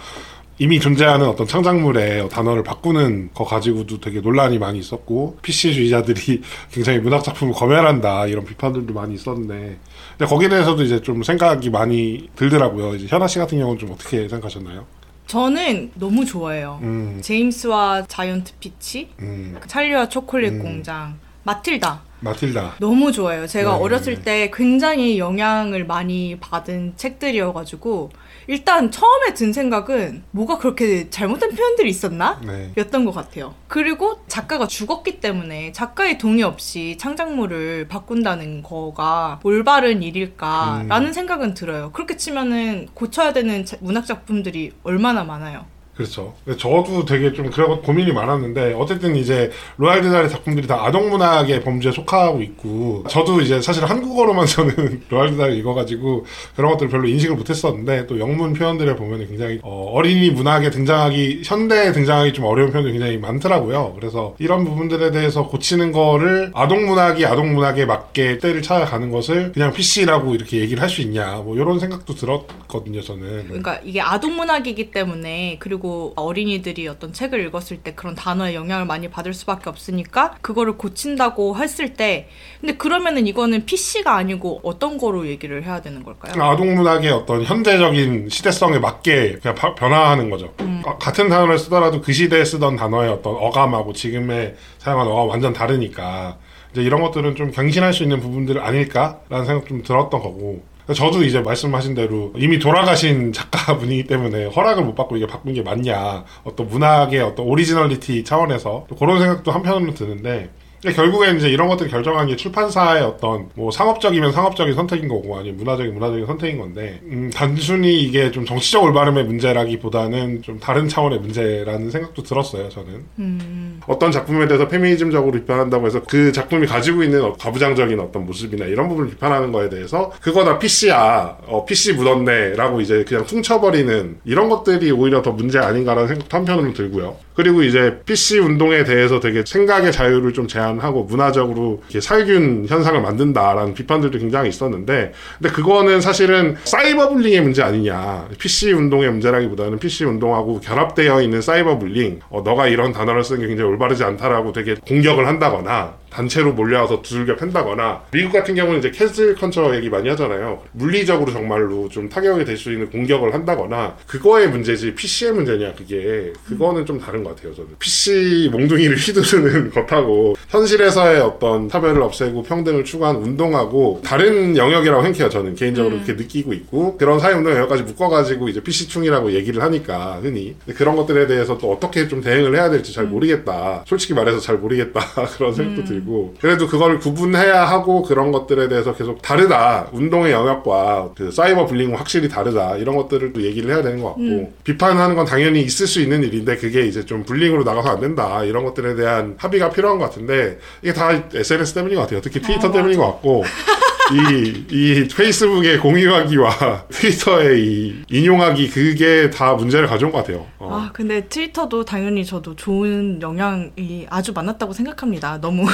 이미 0.58 0.80
존재하는 0.80 1.26
어떤 1.26 1.46
창작물의 1.46 2.30
단어를 2.30 2.62
바꾸는 2.62 3.30
거 3.34 3.44
가지고도 3.44 4.00
되게 4.00 4.20
논란이 4.20 4.58
많이 4.58 4.78
있었고 4.78 5.36
PC주의자들이 5.42 6.40
굉장히 6.72 6.98
문학 7.00 7.22
작품을 7.24 7.52
검열한다 7.52 8.26
이런 8.26 8.44
비판들도 8.46 8.94
많이 8.94 9.14
있었는데 9.14 9.76
근데 10.18 10.30
거기에 10.30 10.48
대해서도 10.48 10.82
이제 10.82 11.00
좀 11.00 11.22
생각이 11.22 11.68
많이 11.70 12.28
들더라고요. 12.36 12.94
이제 12.94 13.06
현아 13.06 13.26
씨 13.26 13.38
같은 13.38 13.58
경우는 13.58 13.78
좀 13.78 13.90
어떻게 13.92 14.28
생각하셨나요? 14.28 14.86
저는 15.26 15.90
너무 15.94 16.24
좋아해요. 16.24 16.78
음, 16.82 17.18
제임스와 17.20 18.06
자이언트 18.08 18.52
피치, 18.60 19.10
음, 19.20 19.58
찰리와 19.66 20.08
초콜릿 20.08 20.54
음. 20.54 20.58
공장, 20.60 21.18
마틸다. 21.42 22.02
마틸다. 22.20 22.76
너무 22.80 23.12
좋아요. 23.12 23.46
제가 23.46 23.76
네, 23.76 23.82
어렸을 23.82 24.14
네. 24.16 24.22
때 24.22 24.50
굉장히 24.54 25.18
영향을 25.18 25.84
많이 25.84 26.38
받은 26.40 26.94
책들이어가지고 26.96 28.10
일단 28.48 28.90
처음에 28.90 29.34
든 29.34 29.52
생각은 29.52 30.22
뭐가 30.30 30.58
그렇게 30.58 31.10
잘못된 31.10 31.54
표현들이 31.54 31.88
있었나? 31.90 32.40
네. 32.46 32.72
였던 32.76 33.04
것 33.04 33.12
같아요. 33.12 33.54
그리고 33.68 34.20
작가가 34.28 34.66
죽었기 34.66 35.20
때문에 35.20 35.72
작가의 35.72 36.18
동의 36.18 36.42
없이 36.44 36.96
창작물을 36.98 37.88
바꾼다는 37.88 38.62
거가 38.62 39.40
올바른 39.42 40.02
일일까라는 40.02 41.12
생각은 41.12 41.54
들어요. 41.54 41.90
그렇게 41.92 42.16
치면은 42.16 42.86
고쳐야 42.94 43.32
되는 43.32 43.64
자- 43.64 43.76
문학 43.80 44.06
작품들이 44.06 44.72
얼마나 44.84 45.24
많아요. 45.24 45.66
그렇죠. 45.96 46.34
저도 46.58 47.04
되게 47.06 47.32
좀 47.32 47.50
그런 47.50 47.80
고민이 47.80 48.12
많았는데 48.12 48.74
어쨌든 48.74 49.16
이제 49.16 49.50
로얄드 49.78 50.10
달의 50.10 50.28
작품들이 50.28 50.66
다 50.66 50.84
아동 50.84 51.08
문학의 51.08 51.62
범주에 51.62 51.92
속하고 51.92 52.42
있고 52.42 53.04
저도 53.08 53.40
이제 53.40 53.60
사실 53.62 53.84
한국어로만 53.84 54.44
저는 54.46 55.02
로얄드 55.08 55.36
달을 55.36 55.56
읽어가지고 55.56 56.26
그런 56.56 56.72
것들 56.72 56.86
을 56.86 56.90
별로 56.90 57.08
인식을 57.08 57.36
못했었는데 57.36 58.06
또 58.06 58.18
영문 58.18 58.52
표현들을 58.52 58.96
보면 58.96 59.26
굉장히 59.28 59.60
어, 59.62 60.00
린이 60.02 60.30
문학에 60.30 60.70
등장하기 60.70 61.42
현대에 61.44 61.92
등장하기 61.92 62.32
좀 62.32 62.44
어려운 62.44 62.70
표현들이 62.72 62.92
굉장히 62.92 63.18
많더라고요. 63.18 63.94
그래서 63.98 64.34
이런 64.38 64.64
부분들에 64.64 65.12
대해서 65.12 65.46
고치는 65.46 65.92
거를 65.92 66.50
아동 66.54 66.86
문학이 66.86 67.24
아동 67.24 67.54
문학에 67.54 67.86
맞게 67.86 68.38
때를 68.38 68.60
찾아가는 68.60 69.10
것을 69.10 69.52
그냥 69.52 69.72
PC라고 69.72 70.34
이렇게 70.34 70.58
얘기를 70.58 70.82
할 70.82 70.96
수 70.96 71.02
있냐 71.02 71.36
뭐 71.36 71.56
이런 71.56 71.78
생각도 71.78 72.14
들었거든요. 72.14 73.02
저는. 73.02 73.44
그러니까 73.48 73.80
이게 73.84 74.00
아동 74.00 74.36
문학이기 74.36 74.90
때문에 74.90 75.56
그리고 75.58 75.85
어린이들이 76.16 76.88
어떤 76.88 77.12
책을 77.12 77.46
읽었을 77.46 77.78
때 77.78 77.94
그런 77.94 78.14
단어의 78.14 78.54
영향을 78.54 78.84
많이 78.86 79.08
받을 79.08 79.32
수밖에 79.34 79.68
없으니까 79.70 80.36
그거를 80.40 80.76
고친다고 80.76 81.56
했을 81.56 81.94
때 81.94 82.28
근데 82.60 82.76
그러면은 82.76 83.26
이거는 83.26 83.66
PC가 83.66 84.14
아니고 84.16 84.60
어떤 84.62 84.98
거로 84.98 85.26
얘기를 85.26 85.64
해야 85.64 85.80
되는 85.80 86.02
걸까요? 86.02 86.42
아동문학의 86.42 87.10
어떤 87.12 87.42
현대적인 87.44 88.28
시대성에 88.28 88.78
맞게 88.78 89.38
그냥 89.42 89.54
바- 89.54 89.74
변화하는 89.74 90.30
거죠. 90.30 90.52
아, 90.84 90.96
같은 90.98 91.28
단어를 91.28 91.58
쓰더라도 91.58 92.00
그 92.00 92.12
시대에 92.12 92.44
쓰던 92.44 92.76
단어의 92.76 93.10
어떤 93.10 93.34
어감하고 93.36 93.92
지금의 93.92 94.54
사용하는 94.78 95.10
어감 95.12 95.28
완전 95.28 95.52
다르니까 95.52 96.38
이제 96.72 96.82
이런 96.82 97.00
것들은 97.02 97.36
좀 97.36 97.50
경신할 97.50 97.92
수 97.92 98.02
있는 98.02 98.20
부분들 98.20 98.60
아닐까라는 98.60 99.44
생각 99.46 99.66
좀 99.66 99.82
들었던 99.82 100.10
거고. 100.20 100.62
저도 100.94 101.24
이제 101.24 101.40
말씀하신 101.40 101.94
대로 101.94 102.32
이미 102.36 102.58
돌아가신 102.58 103.32
작가분이기 103.32 104.04
때문에 104.04 104.46
허락을 104.46 104.84
못 104.84 104.94
받고 104.94 105.16
이게 105.16 105.26
바꾼 105.26 105.52
게 105.52 105.62
맞냐 105.62 106.24
어떤 106.44 106.68
문학의 106.68 107.20
어떤 107.20 107.46
originality 107.46 108.22
차원에서 108.22 108.86
그런 108.98 109.18
생각도 109.18 109.50
한편으로 109.50 109.94
드는데 109.94 110.50
결국엔 110.92 111.36
이제 111.38 111.48
이런 111.48 111.68
것들 111.68 111.88
결정한 111.88 112.26
게 112.26 112.36
출판사의 112.36 113.02
어떤 113.02 113.48
뭐 113.54 113.70
상업적이면 113.70 114.32
상업적인 114.32 114.74
선택인 114.74 115.08
거고 115.08 115.36
아니면 115.38 115.56
문화적인 115.56 115.94
문화적인 115.94 116.26
선택인 116.26 116.58
건데 116.58 117.00
음, 117.04 117.30
단순히 117.32 118.02
이게 118.02 118.30
좀 118.30 118.44
정치적 118.44 118.82
올바름의 118.82 119.24
문제라기보다는 119.24 120.42
좀 120.42 120.58
다른 120.58 120.88
차원의 120.88 121.20
문제라는 121.20 121.90
생각도 121.90 122.22
들었어요 122.22 122.68
저는 122.68 123.04
음. 123.18 123.80
어떤 123.86 124.10
작품에 124.10 124.46
대해서 124.46 124.68
페미니즘적으로 124.68 125.32
비판한다고 125.32 125.86
해서 125.86 126.02
그 126.08 126.32
작품이 126.32 126.66
가지고 126.66 127.02
있는 127.02 127.32
가부장적인 127.38 128.00
어떤 128.00 128.26
모습이나 128.26 128.66
이런 128.66 128.88
부분을 128.88 129.10
비판하는 129.10 129.52
거에 129.52 129.68
대해서 129.68 130.12
그거 130.20 130.44
다 130.44 130.58
PC야 130.58 131.38
어, 131.46 131.64
PC 131.64 131.94
묻었네라고 131.94 132.80
이제 132.80 133.04
그냥 133.06 133.26
퉁쳐버리는 133.26 134.18
이런 134.24 134.48
것들이 134.48 134.90
오히려 134.90 135.22
더 135.22 135.32
문제 135.32 135.58
아닌가라는 135.58 136.08
생각도 136.08 136.36
한편으로 136.36 136.72
들고요 136.72 137.16
그리고 137.34 137.62
이제 137.62 138.00
PC 138.06 138.38
운동에 138.38 138.84
대해서 138.84 139.20
되게 139.20 139.44
생각의 139.44 139.92
자유를 139.92 140.32
좀 140.32 140.48
제한 140.48 140.75
하고 140.78 141.04
문화적으로 141.04 141.82
살균 142.00 142.66
현상을 142.68 143.00
만든다라는 143.00 143.74
비판들도 143.74 144.18
굉장히 144.18 144.48
있었는데, 144.48 145.12
근데 145.38 145.52
그거는 145.54 146.00
사실은 146.00 146.56
사이버 146.64 147.08
불링의 147.10 147.40
문제 147.42 147.62
아니냐. 147.62 148.28
PC 148.38 148.72
운동의 148.72 149.10
문제라기보다는 149.10 149.78
PC 149.78 150.04
운동하고 150.04 150.60
결합되어 150.60 151.22
있는 151.22 151.40
cyber 151.40 151.78
bullying, 151.78 152.20
어, 152.30 152.42
너가 152.42 152.66
이런 152.68 152.92
단어를 152.92 153.24
쓰는 153.24 153.42
게 153.42 153.48
굉장히 153.48 153.70
올바르지 153.70 154.04
않다라고 154.04 154.52
되게 154.52 154.74
공격을 154.74 155.26
한다거나, 155.26 155.94
단체로 156.16 156.52
몰려와서 156.54 157.02
두들겨 157.02 157.36
팬다거나 157.36 158.02
미국 158.10 158.32
같은 158.32 158.54
경우는 158.54 158.78
이제 158.78 158.90
cancel 158.90 159.34
culture 159.34 159.74
얘기 159.76 159.90
많이 159.90 160.08
하잖아요. 160.08 160.62
물리적으로 160.72 161.30
정말로 161.32 161.88
좀 161.90 162.08
타격이 162.08 162.44
될 162.44 162.56
수 162.56 162.72
있는 162.72 162.88
공격을 162.88 163.34
한다거나 163.34 163.96
그거의 164.06 164.48
문제지 164.48 164.94
PC의 164.94 165.32
문제냐 165.32 165.74
그게 165.74 166.32
그거는 166.48 166.86
좀 166.86 166.98
다른 166.98 167.22
것 167.22 167.36
같아요. 167.36 167.54
저는 167.54 167.70
PC 167.78 168.48
몽둥이를 168.50 168.96
휘두르는 168.96 169.70
것하고 169.72 170.36
현실에서의 170.48 171.20
어떤 171.20 171.68
차별을 171.68 172.00
없애고 172.00 172.44
평등을 172.44 172.84
추구한 172.84 173.16
운동하고 173.16 174.00
다른 174.02 174.56
영역이라고 174.56 175.02
생각해요. 175.02 175.28
저는 175.28 175.54
개인적으로 175.54 175.96
음. 175.96 176.02
그렇게 176.04 176.22
느끼고 176.22 176.54
있고 176.54 176.96
그런 176.96 177.18
사회운동 177.20 177.52
영역까지 177.52 177.82
묶어가지고 177.82 178.48
이제 178.48 178.62
PC충이라고 178.62 179.32
얘기를 179.32 179.62
하니까 179.62 180.20
흔히 180.22 180.56
그런 180.76 180.96
것들에 180.96 181.26
대해서 181.26 181.58
또 181.58 181.72
어떻게 181.72 182.08
좀 182.08 182.22
대응을 182.22 182.54
해야 182.56 182.70
될지 182.70 182.94
잘 182.94 183.04
음. 183.04 183.10
모르겠다. 183.10 183.84
솔직히 183.86 184.14
말해서 184.14 184.40
잘 184.40 184.56
모르겠다 184.56 185.00
그런 185.36 185.52
생각도 185.52 185.82
음. 185.82 185.84
들고. 185.84 186.05
들고 186.06 186.34
그래도 186.40 186.66
그걸 186.68 186.98
구분해야 186.98 187.64
하고 187.64 188.02
그런 188.02 188.30
것들에 188.30 188.68
대해서 188.68 188.94
계속 188.94 189.20
다르다. 189.20 189.88
운동의 189.92 190.32
영역과 190.32 191.10
그 191.16 191.30
사이버 191.30 191.66
불링은 191.66 191.96
확실히 191.96 192.28
다르다. 192.28 192.76
이런 192.76 192.96
것들을 192.96 193.32
또 193.32 193.42
얘기를 193.42 193.70
해야 193.70 193.82
되는 193.82 194.00
것 194.00 194.08
같고 194.08 194.22
음. 194.22 194.54
비판하는 194.64 195.16
건 195.16 195.26
당연히 195.26 195.60
있을 195.60 195.86
수 195.86 196.00
있는 196.00 196.22
일인데 196.22 196.56
그게 196.56 196.86
이제 196.86 197.04
좀 197.04 197.24
불링으로 197.24 197.64
나가서 197.64 197.90
안 197.90 198.00
된다. 198.00 198.42
이런 198.44 198.64
것들에 198.64 198.94
대한 198.94 199.34
합의가 199.36 199.70
필요한 199.70 199.98
것 199.98 200.04
같은데 200.06 200.58
이게 200.82 200.92
다 200.92 201.10
SNS 201.34 201.74
때문인 201.74 201.96
것 201.96 202.02
같아요. 202.02 202.20
특히 202.20 202.40
트위터 202.40 202.68
아, 202.68 202.72
때문인 202.72 202.98
것 202.98 203.06
같고 203.06 203.44
이, 204.12 204.64
이 204.70 205.08
페이스북의 205.08 205.78
공유하기와 205.78 206.86
트위터의 206.90 207.60
이 207.60 208.02
인용하기 208.08 208.70
그게 208.70 209.30
다 209.30 209.54
문제를 209.54 209.86
가져온 209.88 210.12
것 210.12 210.18
같아요. 210.18 210.46
어. 210.58 210.68
아, 210.72 210.90
근데 210.92 211.26
트위터도 211.26 211.84
당연히 211.84 212.24
저도 212.24 212.54
좋은 212.56 213.20
영향이 213.20 214.06
아주 214.08 214.32
많았다고 214.32 214.72
생각합니다. 214.72 215.40
너무. 215.40 215.66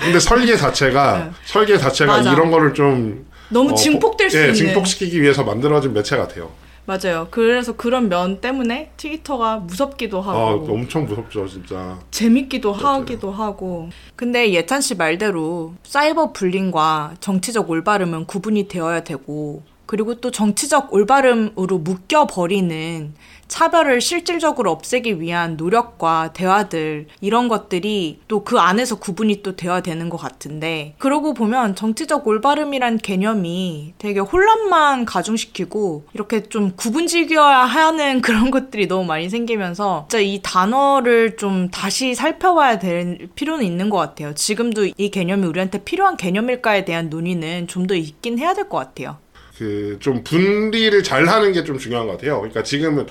근데 0.00 0.18
설계 0.20 0.56
자체가, 0.56 1.18
네. 1.24 1.30
설계 1.44 1.78
자체가 1.78 2.18
맞아. 2.18 2.32
이런 2.32 2.50
거를 2.50 2.74
좀. 2.74 3.26
너무 3.50 3.72
어, 3.72 3.74
증폭될 3.74 4.30
수 4.30 4.36
예, 4.36 4.42
있는. 4.42 4.54
증폭시키기 4.54 5.22
위해서 5.22 5.42
만들어진 5.42 5.94
매체 5.94 6.16
같아요. 6.18 6.50
맞아요. 6.88 7.28
그래서 7.30 7.76
그런 7.76 8.08
면 8.08 8.40
때문에 8.40 8.92
트위터가 8.96 9.58
무섭기도 9.58 10.22
하고. 10.22 10.38
아, 10.38 10.72
엄청 10.72 11.04
무섭죠, 11.04 11.46
진짜. 11.46 11.98
재밌기도 12.10 12.72
맞아요. 12.72 12.86
하기도 12.86 13.30
하고. 13.30 13.90
근데 14.16 14.50
예찬 14.54 14.80
씨 14.80 14.94
말대로 14.94 15.74
사이버 15.82 16.32
불링과 16.32 17.16
정치적 17.20 17.68
올바름은 17.68 18.24
구분이 18.24 18.68
되어야 18.68 19.04
되고, 19.04 19.62
그리고 19.88 20.14
또 20.16 20.30
정치적 20.30 20.92
올바름으로 20.92 21.78
묶여버리는 21.78 23.14
차별을 23.48 24.02
실질적으로 24.02 24.70
없애기 24.70 25.22
위한 25.22 25.56
노력과 25.56 26.34
대화들 26.34 27.06
이런 27.22 27.48
것들이 27.48 28.20
또 28.28 28.38
그 28.44 28.58
안에서 28.58 28.96
구분이 28.98 29.42
또 29.42 29.56
되어야 29.56 29.80
되는 29.80 30.10
것 30.10 30.18
같은데 30.18 30.94
그러고 30.98 31.32
보면 31.34 31.74
정치적 31.74 32.26
올바름이란 32.26 32.98
개념이 32.98 33.94
되게 33.98 34.20
혼란만 34.20 35.06
가중시키고 35.06 36.04
이렇게 36.12 36.42
좀 36.44 36.72
구분 36.76 37.06
지겨야 37.06 37.60
하는 37.60 38.20
그런 38.22 38.50
것들이 38.50 38.86
너무 38.86 39.04
많이 39.06 39.30
생기면서 39.30 40.06
진짜 40.10 40.20
이 40.22 40.40
단어를 40.42 41.36
좀 41.38 41.70
다시 41.70 42.14
살펴봐야 42.14 42.78
될 42.78 43.28
필요는 43.34 43.64
있는 43.64 43.88
것 43.90 43.96
같아요. 43.96 44.34
지금도 44.34 44.88
이 44.96 45.10
개념이 45.10 45.46
우리한테 45.46 45.82
필요한 45.84 46.16
개념일까에 46.18 46.84
대한 46.84 47.08
논의는 47.08 47.66
좀 47.66 47.88
더 47.88 47.94
있긴 47.94 48.38
해야 48.38 48.52
될 48.52 48.68
것 48.68 48.76
같아요. 48.76 49.16
그 49.58 49.98
좀 50.00 50.22
분리를 50.24 51.02
잘 51.02 51.26
하는 51.26 51.52
게 51.52 51.64
좀 51.64 51.78
중요한 51.78 52.06
것 52.06 52.12
같아요. 52.12 52.38
그러니까 52.38 52.62
지금은 52.62 53.06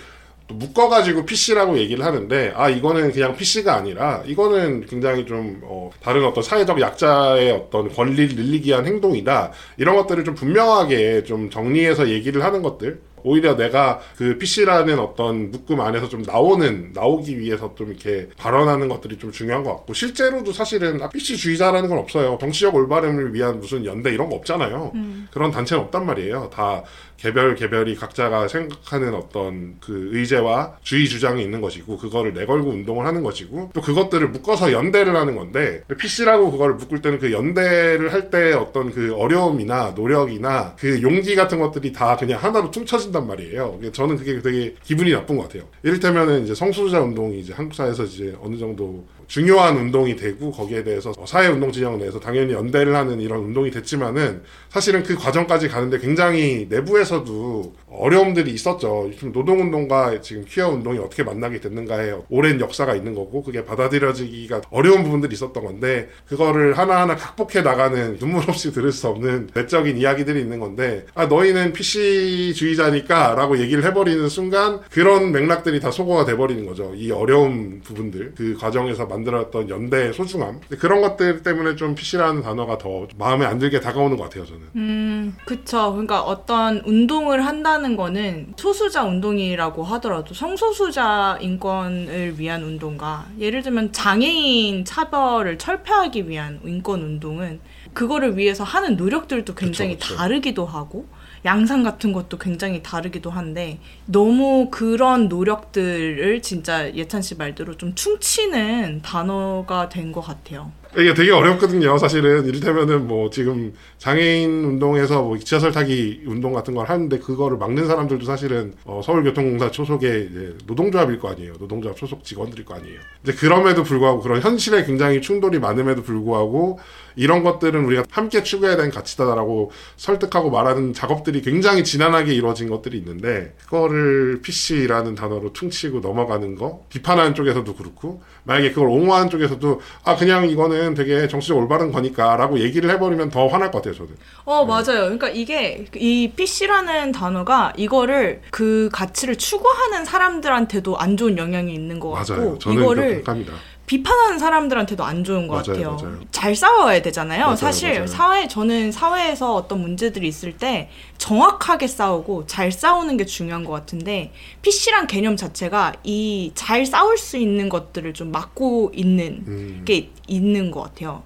또 0.48 0.56
묶어가지고 0.56 1.26
PC라고 1.26 1.78
얘기를 1.78 2.06
하는데 2.06 2.54
아 2.56 2.70
이거는 2.70 3.12
그냥 3.12 3.36
PC가 3.36 3.76
아니라 3.76 4.24
이거는 4.26 4.86
굉장히 4.86 5.26
좀 5.26 5.60
어, 5.64 5.92
다른 6.02 6.24
어떤 6.26 6.42
사회적 6.42 6.80
약자의 6.80 7.52
어떤 7.52 7.90
권리를 7.94 8.36
늘리기 8.38 8.70
위한 8.70 8.86
행동이다 8.86 9.52
이런 9.78 9.96
것들을 9.98 10.24
좀 10.24 10.36
분명하게 10.36 11.24
좀 11.26 11.50
정리해서 11.50 12.08
얘기를 12.10 12.44
하는 12.46 12.62
것들 12.62 13.02
오히려 13.24 13.56
내가 13.56 14.00
그 14.18 14.38
PC라는 14.38 15.00
어떤 15.00 15.52
묶음 15.52 15.82
안에서 15.82 16.08
좀 16.10 16.22
나오는 16.22 16.92
나오기 16.94 17.40
위해서 17.40 17.74
좀 17.76 17.90
이렇게 17.90 18.30
발언하는 18.38 18.88
것들이 18.88 19.18
좀 19.18 19.32
중요한 19.32 19.64
것 19.64 19.76
같고 19.76 19.94
실제로도 19.94 20.54
사실은 20.54 21.00
PC주의자라는 21.12 21.90
건 21.90 21.98
없어요. 21.98 22.38
정치적 22.40 22.76
올바름을 22.76 23.34
위한 23.34 23.60
무슨 23.60 23.86
연대 23.86 24.12
이런 24.12 24.30
거 24.30 24.36
없잖아요. 24.36 24.92
음. 24.96 25.28
그런 25.32 25.52
단체는 25.52 25.84
없단 25.84 26.06
말이에요. 26.06 26.50
다 26.54 26.84
개별 27.18 27.56
개별이 27.56 27.96
각자가 27.96 28.48
생각하는 28.48 29.14
어떤 29.14 29.78
그 29.82 30.10
의제와 30.14 30.78
주의 30.82 31.08
주장이 31.08 31.42
있는 31.44 31.62
것이고 31.62 31.98
그거를 31.98 32.34
내걸고 32.34 32.70
운동을 32.70 33.06
하는 33.06 33.24
것이고 33.24 33.72
또 33.74 33.82
그것들을 33.82 34.30
묶어서 34.30 34.72
연대를 34.72 35.16
하는 35.16 35.36
건데 35.36 35.84
PC라고 35.98 36.52
그거를 36.52 36.76
묶을 36.76 37.02
때는 37.02 37.20
그 37.20 37.32
연대를 37.32 38.14
할 38.14 38.28
때 38.28 38.52
어떤 38.52 38.92
그 38.92 39.16
어려움이나 39.16 39.94
노력이나 39.96 40.76
그 40.78 41.02
용기 41.02 41.34
같은 41.36 41.60
것들이 41.60 41.94
다 41.94 42.18
그냥 42.18 42.44
하나로 42.44 42.72
퉁쳐진단 42.72 43.26
말이에요. 43.26 43.80
저는 43.94 44.18
그게 44.18 44.42
되게 44.42 44.76
기분이 44.84 45.12
나쁜 45.12 45.38
것 45.38 45.44
같아요. 45.44 45.64
이를테면은 45.84 46.44
이제 46.44 46.54
성소수자 46.54 47.00
운동이 47.00 47.40
이제 47.40 47.54
한국 47.54 47.74
사회에서 47.74 48.04
이제 48.04 48.36
어느 48.42 48.58
정도 48.58 49.06
중요한 49.28 49.76
운동이 49.76 50.16
되고 50.16 50.52
거기에 50.52 50.84
대해서 50.84 51.14
사회운동 51.26 51.72
진영 51.72 52.00
내에서 52.00 52.20
당연히 52.20 52.54
연대를 52.54 52.96
하는 52.96 53.20
이런 53.20 53.40
운동이 53.40 53.70
됐지만은 53.72 54.42
사실은 54.70 55.04
그 55.04 55.16
과정까지 55.16 55.68
가는데 55.68 56.00
굉장히 56.00 56.66
내부에서도 56.70 57.74
어려움들이 57.90 58.52
있었죠. 58.52 59.10
지금 59.14 59.32
노동운동과 59.32 60.22
지금 60.22 60.44
퀴어 60.46 60.70
운동이 60.70 61.00
어떻게 61.00 61.24
만나게 61.24 61.60
됐는가에 61.60 62.14
오랜 62.30 62.60
역사가 62.60 62.96
있는 62.96 63.16
거고 63.16 63.42
그게 63.42 63.64
받아들여지기가 63.64 64.62
어려운 64.72 65.04
부분들이 65.04 65.34
있었던 65.34 65.64
건데 65.64 66.10
그거를 66.28 66.78
하나하나 66.78 67.16
극복해 67.16 67.62
나가는 67.62 68.18
눈물 68.18 68.44
없이 68.50 68.72
들을 68.74 68.92
수 68.92 69.08
없는 69.08 69.50
내적인 69.54 69.98
이야기들이 69.98 70.40
있는 70.40 70.60
건데 70.60 71.06
아 71.16 71.28
너희는 71.28 71.74
PC주의자니까 71.74 73.36
라고 73.36 73.58
얘기를 73.58 73.84
해버리는 73.86 74.28
순간 74.28 74.82
그런 74.92 75.32
맥락들이 75.32 75.80
다 75.80 75.90
소거가 75.90 76.26
돼버리는 76.26 76.66
거죠. 76.66 76.94
이 76.96 77.12
어려운 77.12 77.82
부분들 77.82 78.34
그 78.36 78.58
과정에서 78.60 79.06
만들었던 79.06 79.70
연대의 79.70 80.14
소중함 80.14 80.60
그런 80.80 81.02
것들 81.02 81.42
때문에 81.42 81.76
좀 81.76 81.96
PC라는 81.96 82.42
단어가 82.42 82.78
더 82.78 83.08
마음에 83.18 83.46
안 83.46 83.60
들게 83.60 83.80
다가오는 83.80 84.18
것 84.18 84.24
같아요 84.24 84.46
저는. 84.46 84.62
음, 84.76 85.36
그쵸. 85.46 85.92
그러니까 85.92 86.22
어떤 86.22 86.82
운동을 86.86 87.46
한다 87.46 87.77
는 87.78 87.96
거는 87.96 88.54
소수자 88.58 89.04
운동이라고 89.04 89.84
하더라도 89.84 90.34
성소수자 90.34 91.38
인권을 91.42 92.40
위한 92.40 92.64
운동과 92.64 93.28
예를 93.40 93.62
들면 93.62 93.92
장애인 93.94 94.84
차별을 94.86 95.58
철폐하기 95.58 96.28
위한 96.28 96.60
인권 96.66 97.02
운동은 97.02 97.60
그거를 97.94 98.38
위해서 98.38 98.64
하는 98.64 98.96
노력들도 98.96 99.54
굉장히 99.56 99.96
그쵸, 99.96 100.08
그쵸. 100.08 100.18
다르기도 100.18 100.66
하고 100.66 101.08
양상 101.46 101.84
같은 101.84 102.14
것도 102.14 102.38
굉장히 102.38 102.82
다르기도 102.82 103.30
한데 103.30 103.80
너무 104.06 104.70
그런 104.72 105.28
노력들을 105.28 106.42
진짜 106.42 106.94
예찬 106.96 107.22
씨 107.22 107.36
말대로 107.36 107.78
좀 107.78 107.94
퉁치는 107.96 109.02
단어가 109.04 109.88
된 109.90 110.12
것 110.12 110.22
같아요. 110.22 110.72
이게 110.98 111.14
되게 111.14 111.32
어렵거든요. 111.32 111.96
사실은 112.00 112.46
이를테면은 112.48 113.08
뭐 113.08 113.30
지금 113.30 113.74
장애인 114.00 114.64
운동에서 114.64 115.22
뭐 115.22 115.38
지하철 115.38 115.72
타기 115.72 116.24
운동 116.26 116.54
같은 116.54 116.74
걸 116.74 116.90
하는데 116.90 117.20
그거를 117.20 117.58
막는 117.58 117.86
사람들도 117.86 118.26
사실은 118.26 118.74
어 118.84 119.02
서울교통공사 119.04 119.70
소속의 119.72 120.30
노동조합일 120.66 121.20
거 121.20 121.30
아니에요. 121.30 121.54
노동조합 121.60 122.00
소속 122.00 122.24
직원들일 122.24 122.66
거 122.66 122.74
아니에요. 122.74 123.00
이제 123.22 123.32
그럼에도 123.34 123.84
불구하고 123.84 124.22
그런 124.22 124.42
현실에 124.42 124.86
굉장히 124.86 125.22
충돌이 125.22 125.60
많음에도 125.60 126.02
불구하고 126.02 126.80
이런 127.18 127.44
것들은 127.44 127.84
우리가 127.86 128.04
함께 128.10 128.44
추구해야 128.44 128.78
되는 128.78 128.92
가치다라고 128.92 129.72
설득하고 129.98 130.50
말하는 130.50 130.94
작업들이 130.94 131.42
굉장히 131.42 131.84
지난하게 131.84 132.34
이루어진 132.34 132.70
것들이 132.70 132.98
있는데 133.00 133.56
그거를 133.66 134.42
PC라는 134.42 135.16
단어로 135.16 135.52
퉁치고 135.52 136.00
넘어가는 136.00 136.56
거 136.56 136.86
비판하는 136.90 137.34
쪽에서도 137.34 137.76
그렇고 137.76 138.22
만약에 138.44 138.70
그걸 138.70 138.88
옹호하는 138.90 139.30
쪽에서도 139.30 139.82
아 140.06 140.16
그냥 140.16 140.48
이거는 140.48 140.94
되게 140.94 141.28
정치적 141.28 141.58
올바른 141.58 141.92
거니까라고 141.92 142.60
얘기를 142.60 142.90
해버리면 142.92 143.30
더 143.30 143.48
화날 143.48 143.72
것 143.72 143.80
같아요 143.80 143.96
저는. 143.96 144.12
어 144.46 144.64
맞아요. 144.66 144.84
그러니까 145.04 145.30
이게 145.30 145.86
이 145.96 146.32
PC라는 146.36 147.12
단어가 147.12 147.74
이거를 147.76 148.42
그 148.52 148.90
가치를 148.94 149.36
추구하는 149.38 150.06
사람들한테도 150.06 150.98
안 150.98 151.18
좋은 151.18 151.38
영향이 151.38 151.74
있는 151.74 152.00
것 152.00 152.12
같고 152.12 152.34
맞아요. 152.34 152.58
저는 152.60 152.82
이거를 152.82 153.24
합니다. 153.26 153.54
비판하는 153.88 154.38
사람들한테도 154.38 155.04
안 155.04 155.24
좋은 155.24 155.48
것 155.48 155.66
맞아요, 155.68 155.92
같아요. 155.92 156.10
맞아요. 156.10 156.20
잘 156.32 156.56
싸워야 156.56 157.02
되잖아요. 157.02 157.46
맞아요, 157.46 157.56
사실. 157.56 158.06
사회 158.08 158.48
저는 158.48 158.92
사회에서 158.92 159.56
어떤 159.56 159.80
문제들이 159.82 160.28
있을 160.28 160.58
때 160.58 160.90
정확하게 161.18 161.88
싸우고 161.88 162.46
잘 162.48 162.72
싸우는 162.72 163.16
게 163.18 163.26
중요한 163.26 163.64
것 163.64 163.72
같은데 163.72 164.34
PC란 164.62 165.08
개념 165.08 165.36
자체가 165.38 165.94
이 166.04 166.52
잘 166.54 166.86
싸울 166.86 167.18
수 167.18 167.38
있는 167.38 167.70
것들을 167.70 168.14
좀 168.14 168.32
막고 168.32 168.92
있는 168.94 169.44
음. 169.48 169.82
게 169.86 170.10
있는 170.28 170.70
것 170.70 170.82
같아요. 170.84 171.24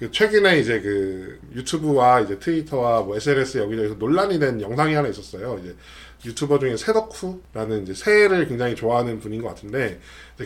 그 0.00 0.10
최근에 0.10 0.58
이제 0.58 0.80
그 0.80 1.38
유튜브와 1.54 2.20
이제 2.20 2.38
트위터와 2.38 3.02
뭐 3.02 3.16
SNS 3.16 3.58
여기저기서 3.58 3.94
논란이 3.98 4.38
된 4.38 4.58
영상이 4.58 4.94
하나 4.94 5.08
있었어요. 5.08 5.60
이제 5.62 5.76
유튜버 6.24 6.58
중에 6.58 6.76
새덕후라는 6.76 7.82
이제 7.82 7.94
새를 7.94 8.48
굉장히 8.48 8.74
좋아하는 8.74 9.20
분인 9.20 9.42
것 9.42 9.48
같은데 9.48 10.00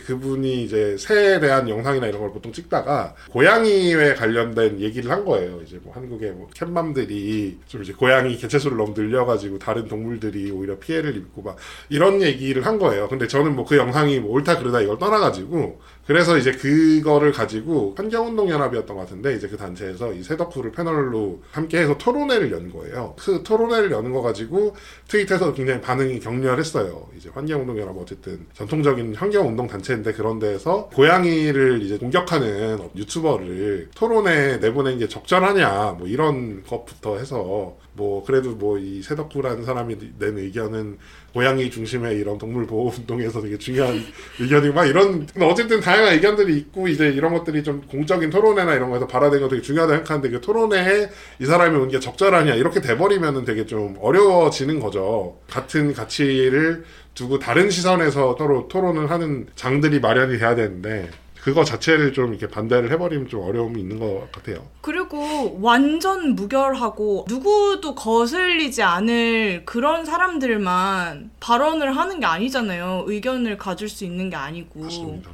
그분이 0.05 0.63
이제 0.63 0.97
새에 0.97 1.39
대한 1.39 1.69
영상이나 1.69 2.07
이런 2.07 2.21
걸 2.21 2.31
보통 2.31 2.51
찍다가 2.51 3.15
고양이에 3.29 4.13
관련된 4.15 4.79
얘기를 4.81 5.09
한 5.09 5.23
거예요. 5.25 5.61
이제 5.65 5.79
뭐 5.81 5.93
한국의 5.93 6.31
뭐 6.31 6.49
캣맘들이 6.53 7.59
좀 7.67 7.81
이제 7.81 7.93
고양이 7.93 8.35
개체수를 8.37 8.77
너무 8.77 8.93
늘려가지고 8.95 9.59
다른 9.59 9.87
동물들이 9.87 10.51
오히려 10.51 10.77
피해를 10.79 11.15
입고 11.15 11.41
막 11.41 11.57
이런 11.89 12.21
얘기를 12.21 12.65
한 12.65 12.77
거예요. 12.77 13.07
근데 13.07 13.27
저는 13.27 13.55
뭐 13.55 13.65
그 13.65 13.77
영상이 13.77 14.19
뭐 14.19 14.31
옳다 14.33 14.59
그르다 14.59 14.81
이걸 14.81 14.99
떠나가지고 14.99 15.79
그래서 16.05 16.37
이제 16.37 16.51
그거를 16.51 17.31
가지고 17.31 17.95
환경운동연합이었던 17.97 18.95
것 18.95 19.01
같은데 19.03 19.35
이제 19.35 19.47
그 19.47 19.57
단체에서 19.57 20.13
이 20.13 20.21
새덕후를 20.21 20.71
패널로 20.71 21.41
함께해서 21.51 21.97
토론회를 21.97 22.51
연 22.51 22.71
거예요. 22.71 23.15
그 23.17 23.41
토론회를 23.43 23.91
여는 23.91 24.11
거 24.11 24.21
가지고 24.21 24.75
트위터에서 25.07 25.53
굉장히 25.53 25.81
반응이 25.81 26.19
격렬했어요. 26.19 27.09
이제 27.17 27.29
환경운동연합 27.33 27.97
어쨌든 27.97 28.45
전통적인 28.53 29.15
환경운동 29.15 29.67
단체인데 29.67 30.13
그런 30.13 30.37
데에서 30.37 30.89
고양이를 30.93 31.81
이제 31.81 31.97
공격하는 31.97 32.77
유튜버를 32.95 33.89
토론회 33.95 34.57
내보낸 34.57 34.99
게 34.99 35.07
적절하냐 35.07 35.95
뭐 35.97 36.07
이런 36.07 36.63
것부터 36.63 37.17
해서 37.17 37.75
뭐 37.95 38.23
그래도 38.23 38.51
뭐이 38.51 39.01
새덕후라는 39.01 39.63
사람이 39.63 39.97
낸 40.19 40.37
의견은 40.37 40.97
고양이 41.33 41.69
중심의 41.69 42.17
이런 42.17 42.37
동물 42.37 42.65
보호 42.65 42.89
운동에서 42.89 43.41
되게 43.41 43.57
중요한 43.57 44.01
의견이고 44.39 44.73
막 44.73 44.85
이런 44.85 45.25
근데 45.25 45.45
어쨌든 45.45 45.79
다양한 45.81 46.13
의견들이 46.13 46.57
있고 46.57 46.87
이제 46.87 47.07
이런 47.07 47.33
것들이 47.33 47.63
좀 47.63 47.81
공적인 47.89 48.29
토론회나 48.29 48.73
이런 48.73 48.89
거에서 48.89 49.07
발화된 49.07 49.41
거 49.41 49.47
되게 49.47 49.61
중요하다 49.61 49.93
생각하는데 49.95 50.29
그 50.29 50.41
토론회에 50.41 51.09
이 51.39 51.45
사람이 51.45 51.75
온 51.77 51.85
게 51.85 51.99
적절하냐 51.99 52.55
이렇게 52.55 52.81
돼버리면은 52.81 53.45
되게 53.45 53.65
좀 53.65 53.95
어려워지는 54.01 54.79
거죠. 54.79 55.39
같은 55.49 55.93
가치를 55.93 56.83
두고 57.13 57.39
다른 57.39 57.69
시선에서 57.69 58.35
서로 58.37 58.67
토론을 58.67 59.09
하는 59.09 59.47
장들이 59.55 59.99
마련이 59.99 60.37
돼야 60.37 60.55
되는데 60.55 61.09
그거 61.45 61.63
자체를 61.63 62.11
좀 62.11 62.31
이렇게 62.31 62.47
반대를 62.47 62.89
해버리면 62.89 63.27
좀 63.27 63.41
어려움이 63.41 63.79
있는 63.79 63.99
것 63.99 64.31
같아요. 64.31 64.65
그리고 64.81 65.59
완전 65.61 66.33
무결하고 66.33 67.25
누구도 67.29 67.93
거슬리지 67.93 68.81
않을 68.81 69.61
그런 69.63 70.05
사람들만 70.05 71.29
발언을 71.39 71.95
하는 71.95 72.19
게 72.19 72.25
아니잖아요. 72.25 73.03
의견을 73.05 73.59
가질 73.59 73.89
수 73.89 74.05
있는 74.05 74.31
게 74.31 74.35
아니고. 74.35 74.79
맞습니다. 74.79 75.29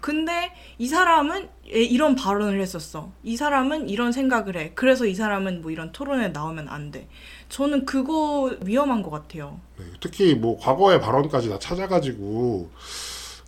근데 0.00 0.50
이 0.78 0.88
사람은 0.88 1.48
예, 1.72 1.80
이런 1.80 2.16
발언을 2.16 2.60
했었어. 2.60 3.12
이 3.22 3.36
사람은 3.36 3.88
이런 3.88 4.10
생각을 4.10 4.56
해. 4.56 4.72
그래서 4.74 5.06
이 5.06 5.14
사람은 5.14 5.62
뭐 5.62 5.70
이런 5.70 5.92
토론에 5.92 6.30
나오면 6.30 6.68
안 6.68 6.90
돼. 6.90 7.06
저는 7.48 7.86
그거 7.86 8.56
위험한 8.60 9.04
것 9.04 9.10
같아요. 9.10 9.60
네, 9.78 9.84
특히 10.00 10.34
뭐 10.34 10.58
과거의 10.58 11.00
발언까지 11.00 11.48
다 11.48 11.60
찾아가지고 11.60 12.70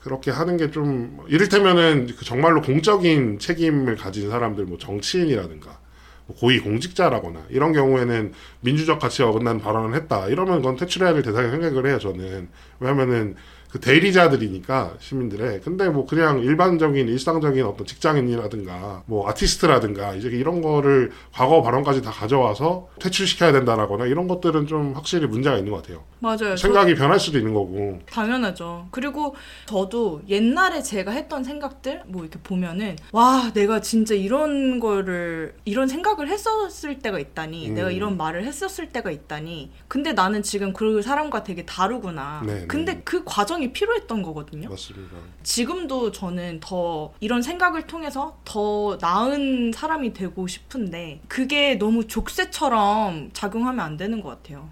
그렇게 0.07 0.31
하는 0.31 0.57
게 0.57 0.71
좀 0.71 1.19
이를테면은 1.27 2.07
그 2.16 2.25
정말로 2.25 2.62
공적인 2.62 3.40
책임을 3.40 3.97
가진 3.97 4.31
사람들 4.31 4.64
뭐 4.66 4.79
정치인이라든가 4.79 5.79
뭐 6.27 6.37
고위 6.37 6.61
공직자라거나 6.61 7.47
이런 7.51 7.73
경우에는 7.73 8.33
민주적 8.61 9.01
가치에 9.01 9.27
어긋나는 9.27 9.61
발언을 9.61 9.97
했다. 9.97 10.29
이러면 10.29 10.59
그건 10.59 10.77
퇴출해야 10.77 11.12
될 11.12 11.23
대상이 11.23 11.51
생각을 11.51 11.87
해요 11.87 11.99
저는. 11.99 12.49
왜냐면은 12.79 13.35
그 13.77 13.81
대리자들이니까 13.81 14.95
시민들의 15.01 15.61
근데 15.61 15.91
뭐 15.91 16.07
그냥 16.07 16.41
일반적인 16.41 17.09
일상적인 17.09 17.62
어떤 17.67 17.87
직장인이라든가 17.87 19.03
뭐 19.05 19.29
아티스트라든가 19.29 20.15
이제 20.15 20.29
이런 20.29 20.62
거를 20.62 21.12
과거 21.31 21.62
발언까지 21.62 22.01
다 22.01 22.11
가져와서 22.11 22.89
퇴출시켜야 22.99 23.53
된다라거나 23.53 24.07
이런 24.07 24.29
것들은 24.29 24.67
좀 24.67 24.95
확실히 24.95 25.27
문제가 25.27 25.59
있는 25.59 25.73
것 25.73 25.83
같아요 25.83 26.05
맞아요. 26.21 26.37
저- 26.39 26.57
생각이 26.57 26.95
변할 26.95 27.21
수도 27.21 27.37
있는 27.39 27.53
거고 27.53 28.01
당연하죠. 28.11 28.89
그리고 28.91 29.37
저도 29.67 30.23
옛날에 30.29 30.83
제가 30.83 31.11
했던 31.11 31.45
생각들 31.45 32.03
뭐 32.07 32.23
이렇게 32.23 32.39
보면은 32.43 32.97
와 33.12 33.51
내가 33.53 33.81
진짜 33.81 34.15
이런 34.15 34.81
거를 34.81 35.55
이런 35.67 35.89
생각을 35.89 36.29
했었을 36.29 37.01
때가 37.01 37.19
있다니 37.19 37.69
음. 37.71 37.75
내가 37.75 37.91
이런 37.91 38.17
말을 38.17 38.45
했었을 38.45 38.89
때가 38.89 39.11
있다니 39.11 39.71
근데 39.89 40.15
나는 40.15 40.43
지금 40.43 40.73
그 40.73 41.03
사람과 41.03 41.45
되게 41.45 41.67
다르구나. 41.67 42.43
네, 42.47 42.61
네. 42.61 42.67
근데 42.67 43.03
그 43.05 43.23
과정 43.25 43.62
이 43.66 43.72
필요했던 43.72 44.22
거거든요. 44.22 44.68
맞습니다 44.68 45.16
지금도 45.42 46.12
저는 46.12 46.61
더 46.61 47.12
이런 47.20 47.42
생각을 47.42 47.87
통해서 47.87 48.38
더 48.44 48.96
나은 49.00 49.72
사람이 49.72 50.12
되고 50.12 50.46
싶은데 50.46 51.20
그게 51.29 51.74
너무 51.74 52.07
족쇄처럼 52.07 53.31
작용하면 53.33 53.85
안 53.85 53.96
되는 53.96 54.22
것 54.22 54.29
같아요. 54.31 54.70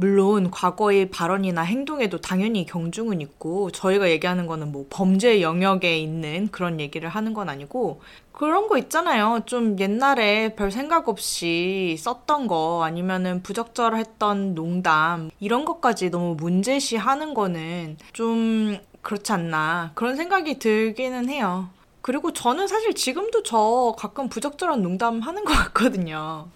물론 0.00 0.50
과거의 0.50 1.10
발언이나 1.10 1.60
행동에도 1.60 2.22
당연히 2.22 2.64
경중은 2.64 3.20
있고 3.20 3.70
저희가 3.70 4.08
얘기하는 4.08 4.46
거는 4.46 4.72
뭐 4.72 4.86
범죄 4.88 5.42
영역에 5.42 5.98
있는 5.98 6.48
그런 6.50 6.80
얘기를 6.80 7.06
하는 7.10 7.34
건 7.34 7.50
아니고 7.50 8.00
그런 8.32 8.66
거 8.66 8.78
있잖아요. 8.78 9.42
좀 9.44 9.78
옛날에 9.78 10.54
별 10.54 10.70
생각 10.70 11.10
없이 11.10 11.96
썼던 11.98 12.46
거 12.46 12.82
아니면은 12.82 13.42
부적절했던 13.42 14.54
농담 14.54 15.30
이런 15.38 15.66
것까지 15.66 16.08
너무 16.08 16.34
문제시 16.34 16.96
하는 16.96 17.34
거는 17.34 17.98
좀 18.14 18.78
그렇지 19.02 19.32
않나 19.32 19.90
그런 19.94 20.16
생각이 20.16 20.58
들기는 20.58 21.28
해요. 21.28 21.68
그리고 22.00 22.32
저는 22.32 22.68
사실 22.68 22.94
지금도 22.94 23.42
저 23.42 23.94
가끔 23.98 24.30
부적절한 24.30 24.80
농담 24.80 25.20
하는 25.20 25.44
것 25.44 25.52
같거든요. 25.52 26.48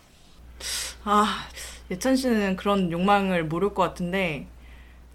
아, 1.05 1.27
예찬 1.91 2.17
씨는 2.17 2.57
그런 2.57 2.91
욕망을 2.91 3.45
모를 3.45 3.75
것 3.75 3.83
같은데 3.83 4.47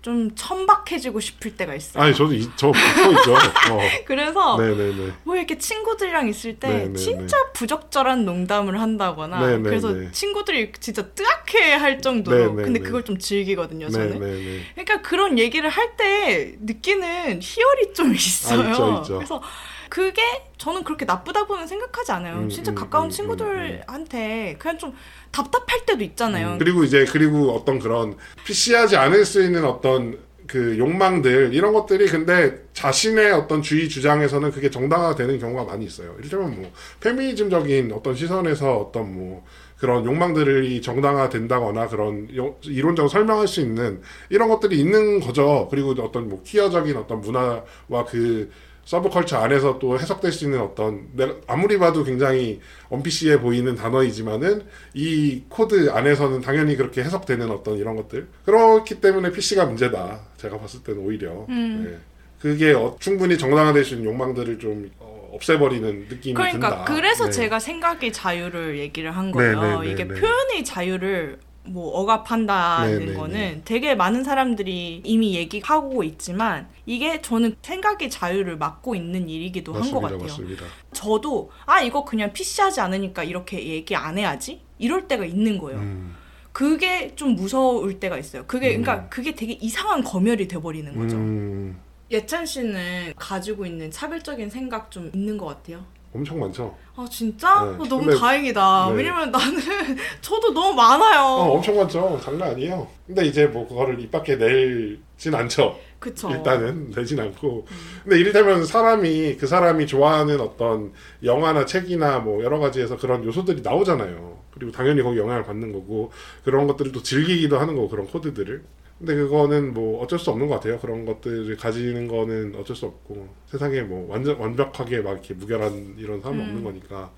좀 0.01 0.33
천박해지고 0.33 1.19
싶을 1.19 1.57
때가 1.57 1.75
있어요. 1.75 2.01
아니 2.01 2.15
저도 2.15 2.33
이, 2.33 2.49
저 2.55 2.69
있죠 2.69 3.33
어. 3.33 3.79
그래서 4.05 4.57
네네네 4.57 5.11
뭐 5.25 5.35
이렇게 5.35 5.57
친구들이랑 5.57 6.29
있을 6.29 6.57
때 6.57 6.69
네, 6.69 6.87
네, 6.87 6.93
진짜 6.93 7.35
부적절한 7.51 8.23
농담을 8.23 8.79
한다거나 8.79 9.45
네, 9.45 9.57
네, 9.57 9.63
그래서 9.63 9.91
네. 9.91 10.09
친구들이 10.13 10.71
진짜 10.79 11.05
뜨악해 11.05 11.73
할 11.73 11.99
정도로 12.01 12.37
네, 12.37 12.45
네, 12.47 12.63
근데 12.63 12.79
네. 12.79 12.85
그걸 12.85 13.03
좀 13.03 13.17
즐기거든요 13.17 13.89
저는 13.89 14.19
네네네 14.19 14.61
그러니까 14.75 15.01
그런 15.01 15.37
얘기를 15.37 15.69
할 15.69 15.89
때 15.97 16.55
느끼는 16.61 17.41
희열이 17.41 17.93
좀 17.93 18.13
있어요 18.15 18.61
아, 18.61 18.71
있죠, 18.71 18.99
있죠. 19.01 19.15
그래서 19.17 19.41
그게 19.89 20.21
저는 20.57 20.83
그렇게 20.83 21.05
나쁘다고는 21.05 21.67
생각하지 21.67 22.11
않아요 22.11 22.35
음, 22.41 22.49
진짜 22.49 22.71
음, 22.71 22.75
가까운 22.75 23.05
음, 23.07 23.09
친구들한테 23.09 24.55
그냥 24.59 24.77
좀 24.77 24.93
답답할 25.31 25.85
때도 25.85 26.03
있잖아요 26.03 26.53
음, 26.53 26.57
그리고 26.59 26.83
이제 26.83 27.05
그리고 27.05 27.51
어떤 27.51 27.79
그런 27.79 28.15
PC하지 28.45 28.95
않을 28.97 29.25
수 29.25 29.43
있는 29.43 29.65
어떤 29.65 30.19
그 30.49 30.77
욕망들 30.79 31.53
이런 31.53 31.73
것들이 31.73 32.07
근데 32.07 32.63
자신의 32.73 33.31
어떤 33.33 33.61
주의 33.61 33.87
주장에서는 33.87 34.49
그게 34.51 34.71
정당화되는 34.71 35.37
경우가 35.37 35.65
많이 35.65 35.85
있어요. 35.85 36.15
이를테면 36.17 36.55
뭐 36.59 36.71
페미니즘적인 37.01 37.91
어떤 37.93 38.15
시선에서 38.15 38.77
어떤 38.77 39.13
뭐 39.13 39.45
그런 39.77 40.03
욕망들이 40.05 40.81
정당화된다거나 40.81 41.87
그런 41.87 42.35
요- 42.35 42.55
이론적으로 42.63 43.09
설명할 43.09 43.47
수 43.47 43.61
있는 43.61 44.01
이런 44.31 44.49
것들이 44.49 44.79
있는 44.79 45.19
거죠. 45.19 45.67
그리고 45.69 45.91
어떤 46.01 46.27
뭐 46.27 46.41
퀴어적인 46.43 46.97
어떤 46.97 47.21
문화와 47.21 48.05
그 48.09 48.49
서브컬처 48.89 49.37
안에서 49.37 49.77
또 49.77 49.99
해석될 49.99 50.31
수 50.31 50.45
있는 50.45 50.61
어떤 50.61 51.09
내가 51.13 51.35
아무리 51.45 51.77
봐도 51.77 52.03
굉장히 52.03 52.59
un-PC해 52.89 53.39
보이는 53.39 53.75
단어이지만은 53.75 54.63
이 54.95 55.43
코드 55.47 55.91
안에서는 55.91 56.41
당연히 56.41 56.75
그렇게 56.75 57.03
해석되는 57.03 57.51
어떤 57.51 57.77
이런 57.77 57.95
것들 57.95 58.27
그렇기 58.45 58.99
때문에 58.99 59.31
PC가 59.31 59.65
문제다 59.65 60.21
제가 60.37 60.57
봤을 60.57 60.81
때는 60.81 61.01
오히려 61.01 61.45
음. 61.49 61.85
네. 61.87 61.97
그게 62.41 62.73
어, 62.73 62.95
충분히 62.99 63.37
정당화될 63.37 63.85
수 63.85 63.93
있는 63.93 64.09
욕망들을 64.09 64.57
좀 64.57 64.89
어, 64.97 65.29
없애버리는 65.33 66.07
느낌이 66.09 66.33
그러니까 66.33 66.69
든다. 66.69 66.85
그래서 66.85 67.25
네. 67.25 67.31
제가 67.31 67.59
생각의 67.59 68.11
자유를 68.11 68.79
얘기를 68.79 69.15
한 69.15 69.29
거예요. 69.29 69.61
네, 69.61 69.69
네, 69.69 69.79
네, 69.81 69.91
이게 69.91 70.03
네. 70.05 70.19
표현의 70.19 70.63
자유를 70.65 71.37
뭐 71.71 71.91
억압한다는 71.99 72.99
네, 72.99 73.05
네, 73.05 73.13
거는 73.13 73.33
네. 73.33 73.61
되게 73.65 73.95
많은 73.95 74.23
사람들이 74.23 75.01
이미 75.03 75.35
얘기하고 75.35 76.03
있지만 76.03 76.67
이게 76.85 77.21
저는 77.21 77.55
생각의 77.61 78.09
자유를 78.09 78.57
막고 78.57 78.95
있는 78.95 79.29
일이기도 79.29 79.73
한 79.73 79.91
것 79.91 79.99
같아요. 80.01 80.19
맞습니다. 80.19 80.65
저도 80.93 81.51
아 81.65 81.81
이거 81.81 82.03
그냥 82.05 82.33
PC하지 82.33 82.81
않으니까 82.81 83.23
이렇게 83.23 83.65
얘기 83.67 83.95
안 83.95 84.17
해야지 84.17 84.61
이럴 84.77 85.07
때가 85.07 85.25
있는 85.25 85.57
거예요. 85.57 85.79
음, 85.79 86.15
그게 86.51 87.15
좀 87.15 87.35
무서울 87.35 87.99
때가 87.99 88.17
있어요. 88.17 88.45
그게 88.47 88.69
그러니까 88.69 89.07
그게 89.09 89.35
되게 89.35 89.53
이상한 89.53 90.03
검열이 90.03 90.47
돼 90.47 90.59
버리는 90.59 90.93
거죠. 90.95 91.15
음, 91.17 91.79
예찬 92.11 92.45
씨는 92.45 93.13
가지고 93.17 93.65
있는 93.67 93.91
차별적인 93.91 94.49
생각 94.49 94.89
좀 94.89 95.11
있는 95.13 95.37
것 95.37 95.45
같아요. 95.45 95.85
엄청 96.13 96.39
많죠. 96.39 96.75
아 96.95 97.05
진짜? 97.09 97.63
네, 97.63 97.69
어, 97.79 97.85
너무 97.87 98.05
근데- 98.05 98.17
다행이다. 98.17 98.87
네. 98.89 98.95
왜냐면 98.95 99.31
나는 99.31 99.57
저도 100.21 100.51
너무 100.53 100.73
많아요. 100.73 101.21
어, 101.21 101.51
엄청 101.53 101.75
많죠. 101.77 102.19
장난 102.23 102.49
아니에요. 102.51 102.87
근데 103.05 103.25
이제 103.25 103.45
뭐 103.45 103.67
그거를 103.67 103.99
입 103.99 104.11
밖에 104.11 104.35
내진 104.35 105.33
않죠. 105.35 105.77
그쵸. 105.99 106.29
일단은 106.31 106.91
내진 106.91 107.19
않고. 107.19 107.65
근데 108.03 108.19
이를테면 108.19 108.65
사람이 108.65 109.35
그 109.37 109.45
사람이 109.47 109.85
좋아하는 109.85 110.39
어떤 110.39 110.93
영화나 111.23 111.65
책이나 111.65 112.19
뭐 112.19 112.43
여러 112.43 112.57
가지에서 112.59 112.97
그런 112.97 113.23
요소들이 113.23 113.61
나오잖아요. 113.61 114.39
그리고 114.59 114.71
당연히 114.71 115.01
거기 115.01 115.17
영향을 115.17 115.43
받는 115.43 115.71
거고 115.71 116.11
그런 116.43 116.67
것들을 116.67 116.91
또 116.91 117.01
즐기기도 117.01 117.57
하는 117.57 117.75
거고 117.75 117.87
그런 117.89 118.05
코드들을. 118.07 118.61
근데 118.99 119.15
그거는 119.15 119.73
뭐 119.73 120.03
어쩔 120.03 120.19
수 120.19 120.29
없는 120.29 120.47
것 120.47 120.55
같아요. 120.55 120.77
그런 120.79 121.05
것들을 121.05 121.55
가지는 121.55 122.07
거는 122.09 122.55
어쩔 122.57 122.75
수 122.75 122.85
없고 122.85 123.29
세상에 123.47 123.81
뭐 123.81 124.09
완전 124.09 124.37
완벽하게 124.37 124.99
막 124.99 125.13
이렇게 125.13 125.33
무결한 125.33 125.95
이런 125.97 126.19
사람은 126.21 126.43
음. 126.43 126.47
없는 126.49 126.63
거니까. 126.65 127.09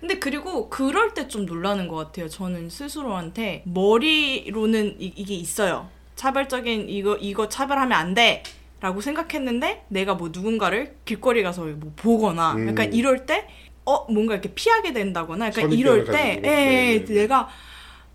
근데 0.00 0.18
그리고 0.18 0.70
그럴 0.70 1.12
때 1.12 1.28
좀 1.28 1.44
놀라는 1.44 1.88
것 1.88 1.96
같아요. 1.96 2.28
저는 2.28 2.70
스스로한테 2.70 3.62
머리로는 3.66 4.96
이, 5.00 5.12
이게 5.14 5.34
있어요. 5.34 5.88
차별적인 6.16 6.88
이거 6.88 7.16
이거 7.16 7.48
차별하면 7.48 7.92
안 7.92 8.14
돼. 8.14 8.42
라고 8.80 9.00
생각했는데 9.00 9.84
내가 9.88 10.14
뭐 10.14 10.28
누군가를 10.30 10.96
길거리 11.06 11.42
가서 11.42 11.64
뭐 11.64 11.92
보거나 11.96 12.54
음. 12.54 12.68
약간 12.68 12.92
이럴 12.92 13.24
때 13.26 13.46
어 13.86 14.10
뭔가 14.12 14.34
이렇게 14.34 14.52
피하게 14.54 14.92
된다거나 14.92 15.46
약간 15.48 15.72
이럴 15.72 16.04
때 16.04 16.12
가지고. 16.12 16.46
예, 16.46 16.50
예, 16.50 16.98
네, 16.98 17.04
네. 17.04 17.14
내가 17.14 17.48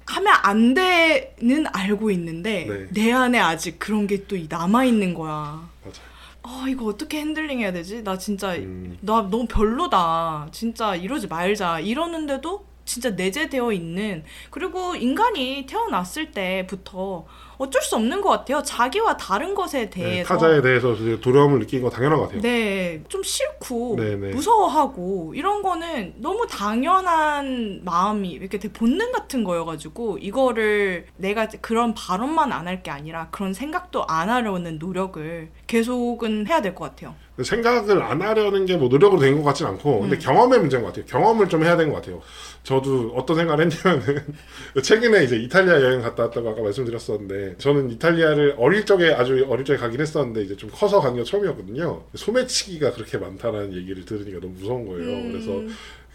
하면 0.07 0.33
안 0.41 0.73
돼는 0.73 1.65
알고 1.71 2.09
있는데 2.11 2.65
네. 2.65 2.87
내 2.89 3.11
안에 3.11 3.37
아직 3.39 3.77
그런 3.77 4.07
게 4.07 4.25
또 4.27 4.35
남아 4.49 4.85
있는 4.85 5.13
거야. 5.13 5.69
맞아. 5.85 6.01
아 6.41 6.65
이거 6.67 6.85
어떻게 6.85 7.19
핸들링 7.19 7.59
해야 7.59 7.71
되지? 7.71 8.03
나 8.03 8.17
진짜 8.17 8.55
음. 8.55 8.97
나 9.01 9.21
너무 9.29 9.45
별로다. 9.45 10.47
진짜 10.51 10.95
이러지 10.95 11.27
말자. 11.27 11.79
이러는데도 11.81 12.65
진짜 12.85 13.11
내재되어 13.11 13.71
있는 13.71 14.23
그리고 14.49 14.95
인간이 14.95 15.67
태어났을 15.67 16.31
때부터 16.31 17.27
어쩔 17.59 17.81
수 17.81 17.95
없는 17.97 18.21
것 18.21 18.29
같아요. 18.29 18.63
자기와 18.63 19.17
다른 19.17 19.53
것에 19.53 19.81
네, 19.81 19.89
대해서 19.89 20.33
타자에 20.33 20.61
대해서 20.61 20.95
두려움을 20.95 21.59
느낀 21.59 21.81
거 21.81 21.89
당연한 21.89 22.17
것 22.17 22.25
같아요. 22.27 22.41
네, 22.41 23.03
좀 23.09 23.21
싫고 23.21 23.97
네, 23.99 24.15
네. 24.15 24.29
무서워하고 24.31 25.33
이런 25.35 25.61
거는 25.61 26.13
너무 26.17 26.47
당연한 26.47 27.81
마음이 27.83 28.29
이렇게 28.29 28.57
되게 28.59 28.71
본능 28.73 29.11
같은 29.11 29.43
거여가지고 29.43 30.19
이거를 30.19 31.05
내가 31.17 31.47
그런 31.61 31.93
발언만 31.93 32.51
안 32.53 32.67
할 32.67 32.81
게 32.81 32.91
아니라 32.91 33.27
그런 33.31 33.53
생각도 33.53 34.05
안 34.07 34.29
하려는 34.29 34.79
노력을 34.79 35.49
계속은 35.67 36.47
해야 36.47 36.61
될 36.61 36.73
것 36.75 36.85
같아요. 36.85 37.13
생각을 37.43 38.01
안 38.03 38.21
하려는 38.21 38.65
게 38.65 38.77
뭐 38.77 38.87
노력으로 38.87 39.19
된 39.21 39.35
것 39.37 39.43
같진 39.43 39.65
않고 39.67 39.99
근데 40.01 40.15
음. 40.15 40.19
경험의 40.19 40.59
문제인 40.59 40.81
것 40.83 40.89
같아요. 40.89 41.05
경험을 41.07 41.49
좀 41.49 41.63
해야 41.63 41.75
되는 41.75 41.91
것 41.91 41.99
같아요. 42.01 42.21
저도 42.63 43.11
어떤 43.15 43.35
생각을 43.37 43.65
했냐면은 43.65 44.23
최근에 44.83 45.23
이제 45.25 45.35
이탈리아 45.37 45.81
여행 45.81 46.01
갔다 46.01 46.23
왔다고 46.23 46.49
아까 46.49 46.61
말씀드렸었는데 46.61 47.48
저는 47.57 47.89
이탈리아를 47.91 48.55
어릴 48.57 48.85
적에 48.85 49.11
아주 49.13 49.45
어릴 49.49 49.65
적에 49.65 49.77
가긴 49.77 49.99
했었는데 50.01 50.41
이제 50.43 50.55
좀 50.55 50.69
커서 50.73 50.99
간 51.01 51.15
게 51.15 51.23
처음이었거든요. 51.23 52.03
소매치기가 52.15 52.91
그렇게 52.93 53.17
많다라는 53.17 53.73
얘기를 53.75 54.05
들으니까 54.05 54.39
너무 54.39 54.53
무서운 54.59 54.87
거예요. 54.87 55.09
음. 55.17 55.31
그래서 55.31 55.61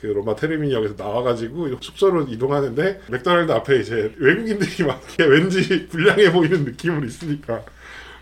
그 0.00 0.06
로마 0.08 0.34
테르미니역에서 0.36 0.94
나와가지고 0.98 1.68
숙소로 1.80 2.22
이동하는데 2.28 3.00
맥도날드 3.10 3.50
앞에 3.52 3.80
이제 3.80 4.12
외국인들이 4.18 4.84
막 4.86 5.02
왠지 5.18 5.86
불량해 5.88 6.30
보이는 6.32 6.64
느낌으로 6.64 7.04
있으니까 7.06 7.62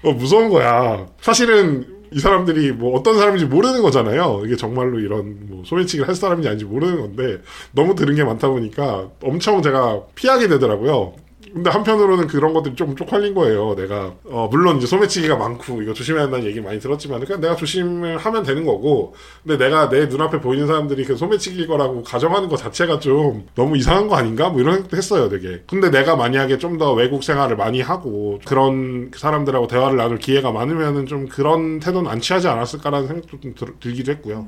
어, 0.02 0.12
무서운 0.12 0.48
거야. 0.48 1.06
사실은 1.20 1.86
이 2.12 2.18
사람들이 2.20 2.72
뭐 2.72 2.96
어떤 2.98 3.16
사람인지 3.16 3.46
모르는 3.46 3.80
거잖아요. 3.82 4.42
이게 4.44 4.54
정말로 4.54 5.00
이런 5.00 5.46
뭐 5.48 5.62
소매치기를 5.64 6.06
할 6.06 6.14
사람인지 6.14 6.46
아닌지 6.48 6.64
모르는 6.66 7.00
건데 7.00 7.40
너무 7.72 7.94
들은 7.94 8.14
게 8.14 8.22
많다 8.22 8.48
보니까 8.50 9.08
엄청 9.22 9.62
제가 9.62 10.02
피하게 10.14 10.48
되더라고요. 10.48 11.14
근데 11.52 11.70
한편으로는 11.70 12.26
그런 12.28 12.54
것들이 12.54 12.74
좀 12.74 12.96
쪽팔린 12.96 13.34
거예요. 13.34 13.74
내가 13.74 14.14
어, 14.24 14.48
물론 14.50 14.78
이제 14.78 14.86
소매치기가 14.86 15.36
많고 15.36 15.82
이거 15.82 15.92
조심해야 15.92 16.24
한다는 16.24 16.46
얘기 16.46 16.60
많이 16.60 16.80
들었지만 16.80 17.20
그냥 17.24 17.40
내가 17.40 17.56
조심을 17.56 18.16
하면 18.18 18.42
되는 18.42 18.64
거고 18.64 19.14
근데 19.42 19.62
내가 19.62 19.88
내 19.88 20.06
눈앞에 20.06 20.40
보이는 20.40 20.66
사람들이 20.66 21.04
그 21.04 21.16
소매치기일 21.16 21.66
거라고 21.66 22.02
가정하는 22.02 22.48
것 22.48 22.56
자체가 22.56 22.98
좀 23.00 23.46
너무 23.54 23.76
이상한 23.76 24.08
거 24.08 24.16
아닌가? 24.16 24.48
뭐 24.48 24.60
이런 24.60 24.74
생각도 24.74 24.96
했어요, 24.96 25.28
되게. 25.28 25.62
근데 25.68 25.90
내가 25.90 26.16
만약에 26.16 26.58
좀 26.58 26.72
더 26.78 26.94
외국 26.94 27.22
생활을 27.22 27.56
많이 27.56 27.82
하고 27.82 28.40
그런 28.46 29.10
사람들하고 29.14 29.66
대화를 29.66 29.98
나눌 29.98 30.18
기회가 30.18 30.50
많으면은 30.52 31.06
좀 31.06 31.28
그런 31.28 31.80
태도는 31.80 32.10
안 32.10 32.18
취하지 32.20 32.48
않았을까라는 32.48 33.06
생각도 33.08 33.40
좀 33.40 33.54
들, 33.54 33.74
들기도 33.78 34.10
했고요. 34.12 34.46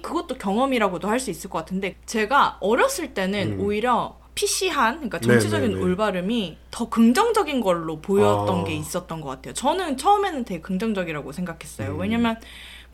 그것도 0.00 0.36
경험이라고도 0.36 1.06
할 1.08 1.18
수 1.20 1.30
있을 1.30 1.48
것 1.50 1.58
같은데 1.58 1.96
제가 2.06 2.56
어렸을 2.60 3.12
때는 3.14 3.58
음. 3.58 3.60
오히려 3.60 4.16
PC한 4.34 4.96
그러니까 4.96 5.20
정치적인 5.20 5.68
네네네. 5.68 5.84
올바름이 5.84 6.56
더 6.70 6.88
긍정적인 6.88 7.60
걸로 7.60 8.00
보였던 8.00 8.60
아. 8.60 8.64
게 8.64 8.74
있었던 8.74 9.20
것 9.20 9.28
같아요. 9.28 9.54
저는 9.54 9.96
처음에는 9.96 10.44
되게 10.44 10.60
긍정적이라고 10.60 11.32
생각했어요. 11.32 11.92
음. 11.92 12.00
왜냐면 12.00 12.36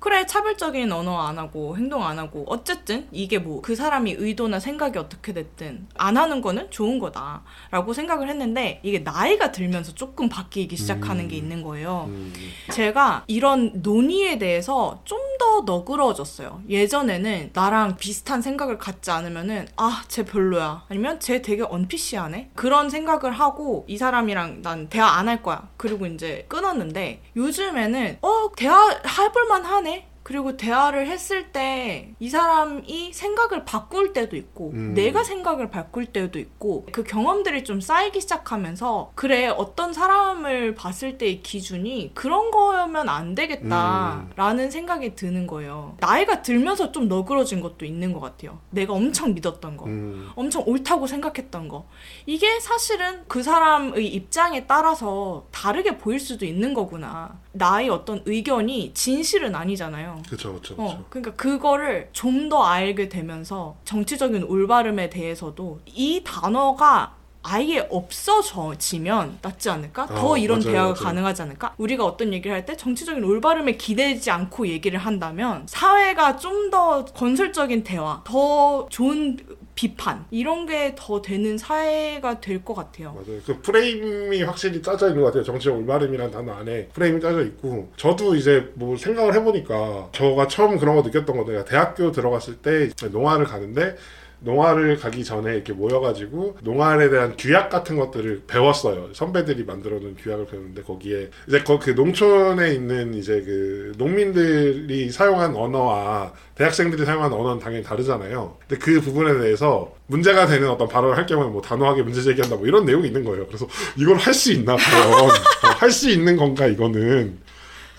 그래 0.01 0.27
차별적인 0.27 0.91
언어 0.91 1.19
안 1.21 1.39
하고 1.39 1.77
행동 1.77 2.05
안 2.05 2.19
하고 2.19 2.45
어쨌든 2.49 3.07
이게 3.13 3.39
뭐 3.39 3.61
그 3.63 3.77
사람이 3.77 4.17
의도나 4.19 4.59
생각이 4.59 4.99
어떻게 4.99 5.33
됐든 5.33 5.87
안 5.97 6.17
하는 6.17 6.41
거는 6.41 6.71
좋은 6.71 6.99
거다라고 6.99 7.93
생각을 7.93 8.29
했는데 8.29 8.81
이게 8.83 9.01
나이가 9.01 9.53
들면서 9.53 9.95
조금 9.95 10.29
바뀌기 10.29 10.77
시작하는 10.77 11.25
음. 11.25 11.29
게 11.29 11.37
있는 11.37 11.63
거예요. 11.63 12.07
음, 12.09 12.33
제가 12.73 13.25
이런 13.27 13.71
논의에 13.83 14.39
대해서 14.39 15.03
좀 15.05 15.21
더 15.41 15.63
너그러워졌어요. 15.63 16.63
예전에는 16.69 17.51
나랑 17.55 17.97
비슷한 17.97 18.43
생각을 18.43 18.77
갖지 18.77 19.11
않으면은 19.11 19.69
아, 19.77 20.05
쟤 20.07 20.23
별로야. 20.23 20.85
아니면 20.91 21.19
쟤 21.19 21.41
되게 21.41 21.63
언피시하네. 21.63 22.51
그런 22.55 22.91
생각을 22.91 23.33
하고 23.33 23.87
이 23.89 23.97
사람이랑 23.97 24.61
난 24.61 24.91
대화 24.91 25.07
안 25.17 25.29
할 25.29 25.43
거야. 25.43 25.67
그리고 25.79 26.05
이제 26.05 26.45
끊었는데 26.49 27.23
요즘에는 27.37 28.19
어, 28.21 28.51
대화 28.55 28.91
해볼 28.91 29.47
만하네. 29.49 29.90
그리고 30.23 30.57
대화를 30.57 31.07
했을 31.07 31.51
때 31.53 32.15
이 32.21 32.29
사람이 32.29 33.13
생각을 33.13 33.65
바꿀 33.65 34.13
때도 34.13 34.37
있고 34.37 34.71
음. 34.75 34.95
내가 34.95 35.25
생각을 35.25 35.71
바꿀 35.71 36.07
때도 36.07 36.39
있고 36.39 36.87
그 36.93 37.03
경험들이 37.03 37.65
좀 37.65 37.81
쌓이기 37.81 38.21
시작하면서 38.21 39.13
그래 39.15 39.47
어떤 39.49 39.93
사람을 39.93 40.75
봤을 40.75 41.19
때의 41.19 41.43
기준이 41.43 42.13
그런 42.15 42.51
거면 42.51 43.09
안 43.09 43.35
되겠다라는 43.35 44.71
생각이 44.71 45.15
드는 45.15 45.47
거예요. 45.47 45.97
나이가 46.01 46.43
들면서 46.43 46.93
좀 46.93 47.09
너그러진 47.09 47.61
것도 47.61 47.85
있는 47.85 48.13
것 48.13 48.21
같아요. 48.21 48.59
내가 48.71 48.93
엄청 48.93 49.35
믿었던 49.35 49.77
거. 49.77 49.87
음, 49.87 50.31
엄청 50.35 50.63
옳다고 50.67 51.07
생각했던 51.07 51.69
거. 51.69 51.87
이게 52.27 52.61
사실은 52.61 53.23
그 53.29 53.43
사람의 53.43 54.07
입장에 54.07 54.67
따라서 54.67 55.47
다르게 55.51 55.97
보일 55.99 56.21
수도 56.21 56.45
있는 56.45 56.75
거구나. 56.75 57.39
나의 57.53 57.89
어떤 57.89 58.23
의견이 58.27 58.93
진실은 58.95 59.55
아니잖아요. 59.55 60.10
그쵸, 60.29 60.55
그쵸, 60.55 60.77
그쵸. 60.77 60.83
어, 60.83 61.05
그러니까 61.09 61.35
그거를 61.35 62.09
좀 62.13 62.49
더 62.51 62.65
알게 62.65 63.09
되면서 63.09 63.77
정치적인 63.85 64.43
올바름에 64.45 65.09
대해서도 65.11 65.81
이 65.87 66.23
단어가 66.25 67.15
아예 67.43 67.87
없어지면 67.91 69.39
낫지 69.43 69.71
않을까? 69.71 70.07
더 70.07 70.31
어, 70.33 70.37
이런 70.37 70.59
맞아요, 70.59 70.73
대화가 70.73 70.89
맞아요. 70.93 71.05
가능하지 71.05 71.43
않을까? 71.43 71.75
우리가 71.79 72.05
어떤 72.05 72.33
얘기를 72.33 72.55
할 72.55 72.67
때 72.67 72.77
정치적인 72.77 73.25
올바름에 73.25 73.77
기대지 73.77 74.31
않고 74.31 74.67
얘기를 74.69 74.99
한다면 74.99 75.65
사회가 75.67 76.37
좀 76.37 76.71
더 76.71 77.05
건설적인 77.05 77.83
대화, 77.83 78.21
더 78.25 78.87
좋은 78.91 79.37
비판 79.81 80.27
이런 80.31 80.67
게 80.67 80.95
더 80.95 81.23
되는 81.23 81.57
사회가 81.57 82.41
될 82.41 82.63
것 82.63 82.75
같아요. 82.75 83.13
맞아요. 83.15 83.41
그 83.47 83.61
프레임이 83.63 84.43
확실히 84.43 84.83
짜져 84.83 85.09
있는 85.09 85.23
것 85.23 85.29
같아요. 85.29 85.43
정치적 85.45 85.75
올바름이라는 85.79 86.31
단어 86.31 86.53
안에 86.53 86.89
프레임이 86.89 87.19
짜져 87.21 87.43
있고 87.45 87.91
저도 87.97 88.35
이제 88.35 88.71
뭐 88.75 88.97
생각을 88.99 89.33
해보니까 89.37 90.11
저가 90.13 90.49
처음 90.49 90.77
그런 90.79 90.97
거 90.97 91.03
느꼈던 91.03 91.35
거 91.35 91.51
내가 91.51 91.65
대학교 91.65 92.13
들어갔을 92.13 92.57
때 92.57 92.91
농화를 93.11 93.47
가는데 93.47 93.97
농화를 94.41 94.99
가기 94.99 95.25
전에 95.25 95.55
이렇게 95.55 95.73
모여가지고 95.73 96.59
농활에 96.63 97.11
대한 97.11 97.35
규약 97.39 97.71
같은 97.71 97.97
것들을 97.97 98.43
배웠어요. 98.47 99.11
선배들이 99.13 99.65
만들어놓은 99.65 100.17
규약을 100.17 100.47
배우는데 100.47 100.83
거기에 100.83 101.29
이제 101.47 101.63
그 101.63 101.91
농촌에 101.91 102.73
있는 102.75 103.15
이제 103.15 103.43
그 103.43 103.93
농민들이 103.99 105.11
사용한 105.11 105.55
언어와 105.55 106.33
대학생들이 106.55 107.05
사용한 107.05 107.33
언어는 107.33 107.59
당연히 107.61 107.85
다르잖아요. 107.85 108.57
근데 108.67 108.83
그 108.83 109.01
부분에 109.01 109.39
대해서 109.39 109.93
문제가 110.07 110.47
되는 110.47 110.69
어떤 110.69 110.89
발언을 110.89 111.17
할 111.17 111.27
경우에 111.27 111.47
뭐 111.49 111.61
단호하게 111.63 112.03
문제 112.03 112.23
제기한다 112.23 112.57
뭐 112.57 112.67
이런 112.67 112.85
내용이 112.85 113.07
있는 113.09 113.25
거예요. 113.25 113.47
그래서 113.47 113.67
이걸 113.97 114.17
할 114.17 114.35
수 114.35 114.53
있나 114.53 114.77
과연 114.77 115.31
할 115.81 115.91
수 115.91 116.09
있는 116.11 116.37
건가 116.37 116.67
이거는 116.67 117.39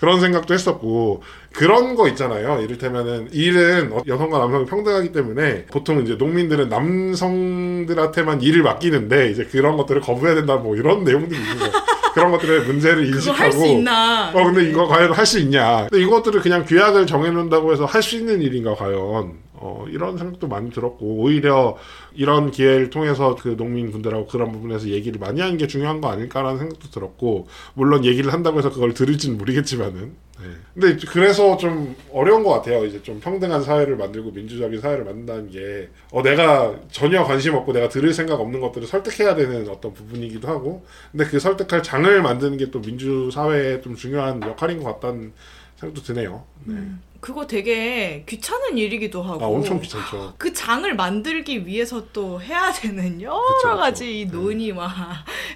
그런 0.02 0.18
생각도 0.20 0.52
했었고 0.52 1.22
그런 1.52 1.94
거 1.94 2.08
있잖아요. 2.08 2.60
이를테면은 2.62 3.28
일은 3.30 3.92
어, 3.92 4.02
여성과 4.04 4.36
남성이 4.36 4.66
평등하기 4.66 5.12
때문에 5.12 5.66
보통 5.66 6.02
이제 6.02 6.16
농민들은 6.16 6.68
남성들한테만 6.68 8.42
일을 8.42 8.64
맡기는데 8.64 9.30
이제 9.30 9.44
그런 9.44 9.76
것들을 9.76 10.00
거부해야 10.00 10.34
된다 10.34 10.56
뭐 10.56 10.74
이런 10.74 11.04
내용들이 11.04 11.38
있는 11.40 11.56
거예요. 11.56 11.72
그런 12.14 12.32
것들의 12.32 12.62
문제를 12.66 13.06
인식하고 13.06 13.40
할수 13.42 13.64
있나? 13.64 14.30
어 14.34 14.44
근데 14.44 14.68
이거 14.68 14.88
과연 14.88 15.12
할 15.12 15.24
수 15.24 15.38
있냐? 15.38 15.86
근데 15.88 16.02
이것들을 16.04 16.40
그냥 16.40 16.64
규약을 16.66 17.06
정해놓는다고 17.06 17.70
해서 17.72 17.84
할 17.84 18.02
수 18.02 18.16
있는 18.16 18.42
일인가 18.42 18.74
과연? 18.74 19.34
어, 19.62 19.86
이런 19.88 20.18
생각도 20.18 20.48
많이 20.48 20.70
들었고 20.70 21.04
오히려 21.04 21.76
이런 22.12 22.50
기회를 22.50 22.90
통해서 22.90 23.36
그 23.36 23.54
농민분들하고 23.56 24.26
그런 24.26 24.50
부분에서 24.50 24.88
얘기를 24.88 25.20
많이 25.20 25.40
하는 25.40 25.56
게 25.56 25.68
중요한 25.68 26.00
거 26.00 26.08
아닐까라는 26.08 26.58
생각도 26.58 26.90
들었고 26.90 27.46
물론 27.74 28.04
얘기를 28.04 28.32
한다고 28.32 28.58
해서 28.58 28.70
그걸 28.70 28.92
들을지는 28.92 29.38
모르겠지만은 29.38 30.32
네. 30.40 30.48
근데 30.74 31.06
그래서 31.06 31.56
좀 31.56 31.94
어려운 32.12 32.42
것 32.42 32.50
같아요 32.50 32.84
이제 32.84 33.00
좀 33.02 33.20
평등한 33.20 33.62
사회를 33.62 33.96
만들고 33.96 34.32
민주적인 34.32 34.80
사회를 34.80 35.04
만든다는 35.04 35.50
게 35.50 35.88
어, 36.10 36.22
내가 36.22 36.74
전혀 36.90 37.22
관심 37.22 37.54
없고 37.54 37.72
내가 37.72 37.88
들을 37.88 38.12
생각 38.12 38.40
없는 38.40 38.58
것들을 38.60 38.88
설득해야 38.88 39.36
되는 39.36 39.68
어떤 39.68 39.94
부분이기도 39.94 40.48
하고 40.48 40.84
근데 41.12 41.26
그 41.26 41.38
설득할 41.38 41.82
장을 41.82 42.20
만드는 42.20 42.56
게 42.56 42.72
또 42.72 42.80
민주 42.80 43.30
사회에 43.30 43.80
좀 43.82 43.94
중요한 43.94 44.42
역할인 44.42 44.82
것 44.82 44.94
같다는 44.94 45.32
생각도 45.82 46.02
드네요. 46.02 46.44
네. 46.64 46.74
음. 46.74 47.02
그거 47.20 47.46
되게 47.46 48.24
귀찮은 48.28 48.78
일이기도 48.78 49.22
하고. 49.22 49.44
아, 49.44 49.48
엄청 49.48 49.80
귀찮죠. 49.80 50.34
그 50.38 50.52
장을 50.52 50.92
만들기 50.94 51.66
위해서 51.66 52.06
또 52.12 52.40
해야 52.40 52.72
되는 52.72 53.20
여러 53.22 53.40
그쵸, 53.54 53.76
가지 53.76 54.24
그쵸. 54.24 54.36
네. 54.38 54.42
논의와 54.44 54.92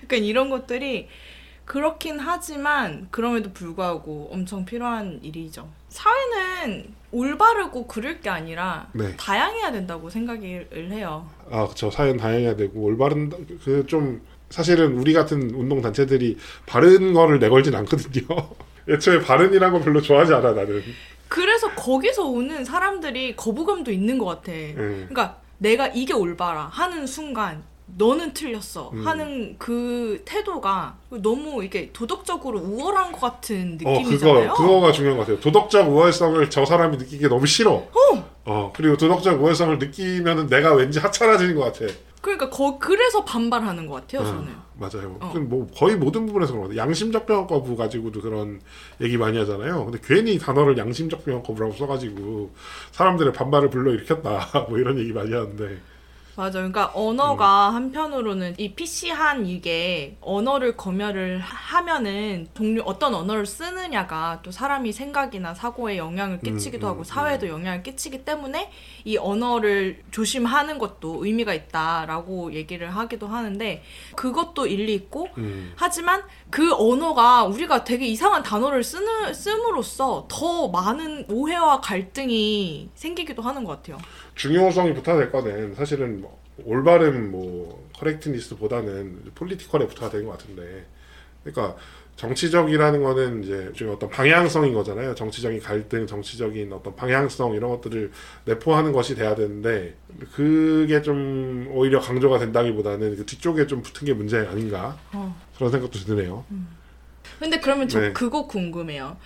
약간 0.05 0.19
이런 0.23 0.49
것들이 0.51 1.09
그렇긴 1.65 2.21
하지만 2.21 3.09
그럼에도 3.11 3.53
불구하고 3.53 4.29
엄청 4.33 4.65
필요한 4.65 5.19
일이죠. 5.23 5.69
사회는 5.89 6.95
올바르고 7.11 7.89
그럴 7.89 8.21
게 8.21 8.31
아니라 8.31 8.89
네. 8.93 9.17
다양해야 9.17 9.73
된다고 9.73 10.09
생각을 10.09 10.69
해요. 10.93 11.29
아, 11.51 11.65
그렇죠. 11.65 11.91
사회는 11.91 12.19
다양해야 12.19 12.55
되고 12.55 12.81
올바른 12.83 13.31
그 13.65 13.85
좀 13.89 14.23
사실은 14.49 14.97
우리 14.97 15.13
같은 15.13 15.51
운동 15.57 15.83
단체들이 15.83 16.37
바른 16.67 17.13
거를 17.13 17.41
내걸진 17.41 17.75
않거든요. 17.75 18.25
애초에 18.89 19.21
바른이란 19.21 19.73
거 19.73 19.81
별로 19.81 20.01
좋아하지 20.01 20.35
않아 20.35 20.53
나는. 20.53 20.83
그래서 21.29 21.71
거기서 21.71 22.25
오는 22.25 22.65
사람들이 22.65 23.37
거부감도 23.37 23.91
있는 23.91 24.19
것 24.19 24.27
같아. 24.27 24.53
음. 24.53 25.07
그러니까 25.09 25.39
내가 25.59 25.89
이게 25.89 26.13
올바라 26.13 26.69
하는 26.73 27.07
순간 27.07 27.65
너는 27.97 28.35
틀렸어 28.35 28.91
음. 28.93 29.07
하는 29.07 29.57
그 29.59 30.23
태도가 30.25 30.97
너무 31.11 31.65
이게 31.65 31.91
도덕적으로 31.93 32.59
우월한 32.59 33.13
것 33.13 33.21
같은 33.21 33.79
느낌이잖아요. 33.79 34.51
어, 34.51 34.55
그거 34.55 34.67
그거가 34.67 34.93
중요한 34.93 35.17
것 35.17 35.23
같아요. 35.25 35.41
도덕적 35.41 35.89
우월성을 35.89 36.51
저 36.51 36.65
사람이 36.65 36.97
느끼기 36.97 37.29
너무 37.29 37.47
싫어. 37.47 37.73
어. 37.73 38.36
어 38.47 38.73
그리고 38.75 38.97
도덕적 38.97 39.43
우월성을 39.43 39.79
느끼면은 39.79 40.47
내가 40.47 40.73
왠지 40.73 40.99
하찮아지는 40.99 41.57
것 41.57 41.65
같아. 41.65 41.93
그러니까 42.21 42.51
거, 42.51 42.79
그래서 42.79 43.25
반발하는 43.25 43.87
것 43.87 43.95
같아요, 43.95 44.23
아, 44.23 44.25
저는. 44.25 44.49
맞아요. 44.79 45.17
어. 45.21 45.33
뭐 45.39 45.69
거의 45.77 45.97
모든 45.97 46.27
부분에서 46.27 46.55
그런 46.55 46.69
것 46.69 46.77
양심적 46.77 47.27
병원 47.27 47.47
거부 47.47 47.77
가지고도 47.77 48.21
그런 48.21 48.61
얘기 49.01 49.17
많이 49.17 49.39
하잖아요. 49.39 49.85
근데 49.85 49.99
괜히 50.03 50.39
단어를 50.39 50.77
양심적 50.77 51.25
병원 51.25 51.43
거부라고 51.43 51.75
써가지고 51.75 52.53
사람들의 52.93 53.33
반발을 53.33 53.71
불러 53.71 53.93
일으켰다. 53.93 54.67
뭐 54.69 54.79
이런 54.79 54.99
얘기 54.99 55.13
많이 55.13 55.33
하는데. 55.33 55.79
맞아. 56.37 56.59
그러니까 56.59 56.91
언어가 56.95 57.71
음. 57.71 57.75
한편으로는 57.75 58.55
이 58.59 58.75
PC한 58.75 59.47
이게 59.47 60.17
언어를 60.21 60.77
검열을 60.77 61.39
하면은 61.41 62.47
종류 62.55 62.83
어떤 62.85 63.15
언어를 63.15 63.47
쓰느냐가 63.47 64.41
또 64.43 64.51
사람이 64.51 64.93
생각이나 64.93 65.55
사고에 65.55 65.97
영향을 65.97 66.41
끼치기도 66.41 66.87
음, 66.87 66.91
하고 66.91 67.01
음, 67.01 67.05
사회에도 67.05 67.47
음. 67.47 67.53
영향을 67.53 67.83
끼치기 67.83 68.25
때문에 68.25 68.71
이 69.05 69.17
언어를 69.17 70.03
조심하는 70.11 70.79
것도 70.79 71.25
의미가 71.25 71.55
있다라고 71.55 72.53
얘기를 72.53 72.91
하기도 72.91 73.27
하는데 73.29 73.83
그것도 74.15 74.67
일리 74.67 74.95
있고 74.95 75.29
음. 75.39 75.73
하지만 75.77 76.23
그 76.51 76.75
언어가 76.75 77.45
우리가 77.45 77.85
되게 77.85 78.07
이상한 78.07 78.43
단어를 78.43 78.85
쓰는 78.85 79.33
씀으로써 79.33 80.27
더 80.31 80.69
많은 80.69 81.27
오해와 81.31 81.81
갈등이 81.81 82.91
생기기도 82.95 83.43
하는 83.43 83.65
것 83.65 83.77
같아요. 83.77 83.99
중요성이 84.35 84.93
붙어야 84.93 85.17
될 85.17 85.33
거는 85.33 85.75
사실은 85.75 86.21
뭐 86.21 86.26
올바른 86.65 87.31
뭐 87.31 87.89
커렉트니스보다는 87.99 89.33
폴리티컬에 89.35 89.87
붙어야 89.87 90.11
되는 90.11 90.27
것 90.27 90.39
같은데 90.39 90.87
그러니까 91.45 91.77
정치적이라는 92.17 93.03
거는 93.03 93.45
이제 93.45 93.71
좀 93.75 93.91
어떤 93.91 94.09
방향성인 94.09 94.73
거잖아요. 94.73 95.15
정치적인 95.15 95.61
갈등, 95.61 96.07
정치적인 96.07 96.73
어떤 96.73 96.97
방향성 96.97 97.55
이런 97.55 97.71
것들을 97.71 98.11
내포하는 98.47 98.93
것이 98.93 99.15
돼야 99.15 99.35
되는데 99.35 99.95
그게 100.33 101.03
좀 101.03 101.69
오히려 101.71 102.01
강조가 102.01 102.39
된다기보다는 102.39 103.17
그 103.17 103.27
뒤쪽에 103.27 103.67
좀 103.67 103.83
붙은 103.83 104.07
게 104.07 104.15
문제 104.15 104.39
아닌가 104.39 104.99
어. 105.13 105.39
그런 105.57 105.71
생각도 105.71 105.99
드네요. 105.99 106.45
음. 106.51 106.69
근데 107.39 107.61
그러면 107.61 107.87
저 107.87 108.01
네. 108.01 108.13
그거 108.15 108.47
궁금해요. 108.47 109.19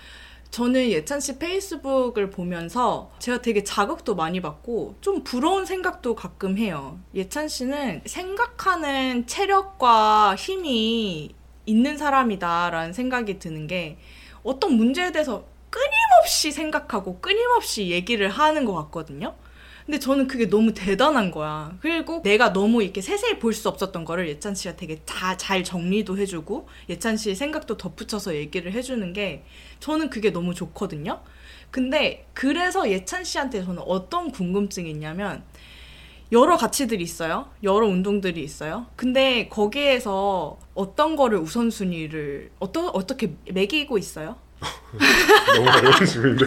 저는 0.51 0.89
예찬 0.89 1.21
씨 1.21 1.39
페이스북을 1.39 2.29
보면서 2.29 3.09
제가 3.19 3.41
되게 3.41 3.63
자극도 3.63 4.15
많이 4.15 4.41
받고 4.41 4.95
좀 4.99 5.23
부러운 5.23 5.65
생각도 5.65 6.13
가끔 6.13 6.57
해요. 6.57 6.99
예찬 7.15 7.47
씨는 7.47 8.01
생각하는 8.05 9.25
체력과 9.27 10.35
힘이 10.35 11.33
있는 11.65 11.97
사람이다라는 11.97 12.91
생각이 12.91 13.39
드는 13.39 13.67
게 13.67 13.97
어떤 14.43 14.73
문제에 14.73 15.13
대해서 15.13 15.45
끊임없이 15.69 16.51
생각하고 16.51 17.19
끊임없이 17.21 17.89
얘기를 17.89 18.27
하는 18.27 18.65
것 18.65 18.73
같거든요. 18.73 19.35
근데 19.91 19.99
저는 19.99 20.27
그게 20.27 20.47
너무 20.47 20.73
대단한 20.73 21.31
거야. 21.31 21.75
그리고 21.81 22.21
내가 22.23 22.53
너무 22.53 22.81
이렇게 22.81 23.01
세세히 23.01 23.39
볼 23.39 23.51
수 23.53 23.67
없었던 23.67 24.05
거를 24.05 24.29
예찬 24.29 24.55
씨가 24.55 24.77
되게 24.77 24.95
다 24.99 25.35
잘 25.35 25.65
정리도 25.65 26.17
해주고 26.17 26.69
예찬 26.87 27.17
씨의 27.17 27.35
생각도 27.35 27.75
덧붙여서 27.75 28.35
얘기를 28.35 28.71
해주는 28.71 29.11
게 29.11 29.43
저는 29.81 30.09
그게 30.09 30.29
너무 30.31 30.53
좋거든요. 30.53 31.19
근데 31.71 32.25
그래서 32.33 32.89
예찬 32.89 33.25
씨한테 33.25 33.65
저는 33.65 33.83
어떤 33.85 34.31
궁금증이 34.31 34.89
있냐면 34.91 35.43
여러 36.31 36.55
가치들이 36.55 37.03
있어요. 37.03 37.49
여러 37.61 37.85
운동들이 37.87 38.41
있어요. 38.41 38.85
근데 38.95 39.49
거기에서 39.49 40.57
어떤 40.73 41.17
거를 41.17 41.37
우선순위를 41.39 42.51
어떠, 42.59 42.87
어떻게 42.87 43.33
매기고 43.51 43.97
있어요? 43.97 44.37
너무 45.57 45.69
어려운 45.69 46.05
질문인데. 46.05 46.45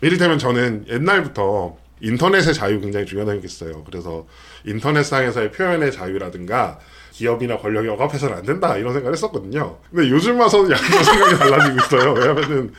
이를테면 0.00 0.38
저는 0.40 0.86
옛날부터 0.88 1.83
인터넷의 2.04 2.52
자유 2.52 2.80
굉장히 2.80 3.06
중요하다고 3.06 3.40
생각했어요. 3.40 3.84
그래서 3.84 4.26
인터넷상에서의 4.64 5.50
표현의 5.52 5.90
자유라든가 5.90 6.78
기업이나 7.12 7.56
권력이 7.58 7.88
억압해서는 7.88 8.36
안 8.36 8.42
된다 8.44 8.76
이런 8.76 8.92
생각을 8.92 9.14
했었거든요. 9.14 9.78
근데 9.90 10.10
요즘 10.10 10.38
와서는 10.38 10.70
약간 10.70 11.04
생각이 11.04 11.38
달라지고 11.38 11.76
있어요. 11.78 12.12
왜냐면은 12.12 12.72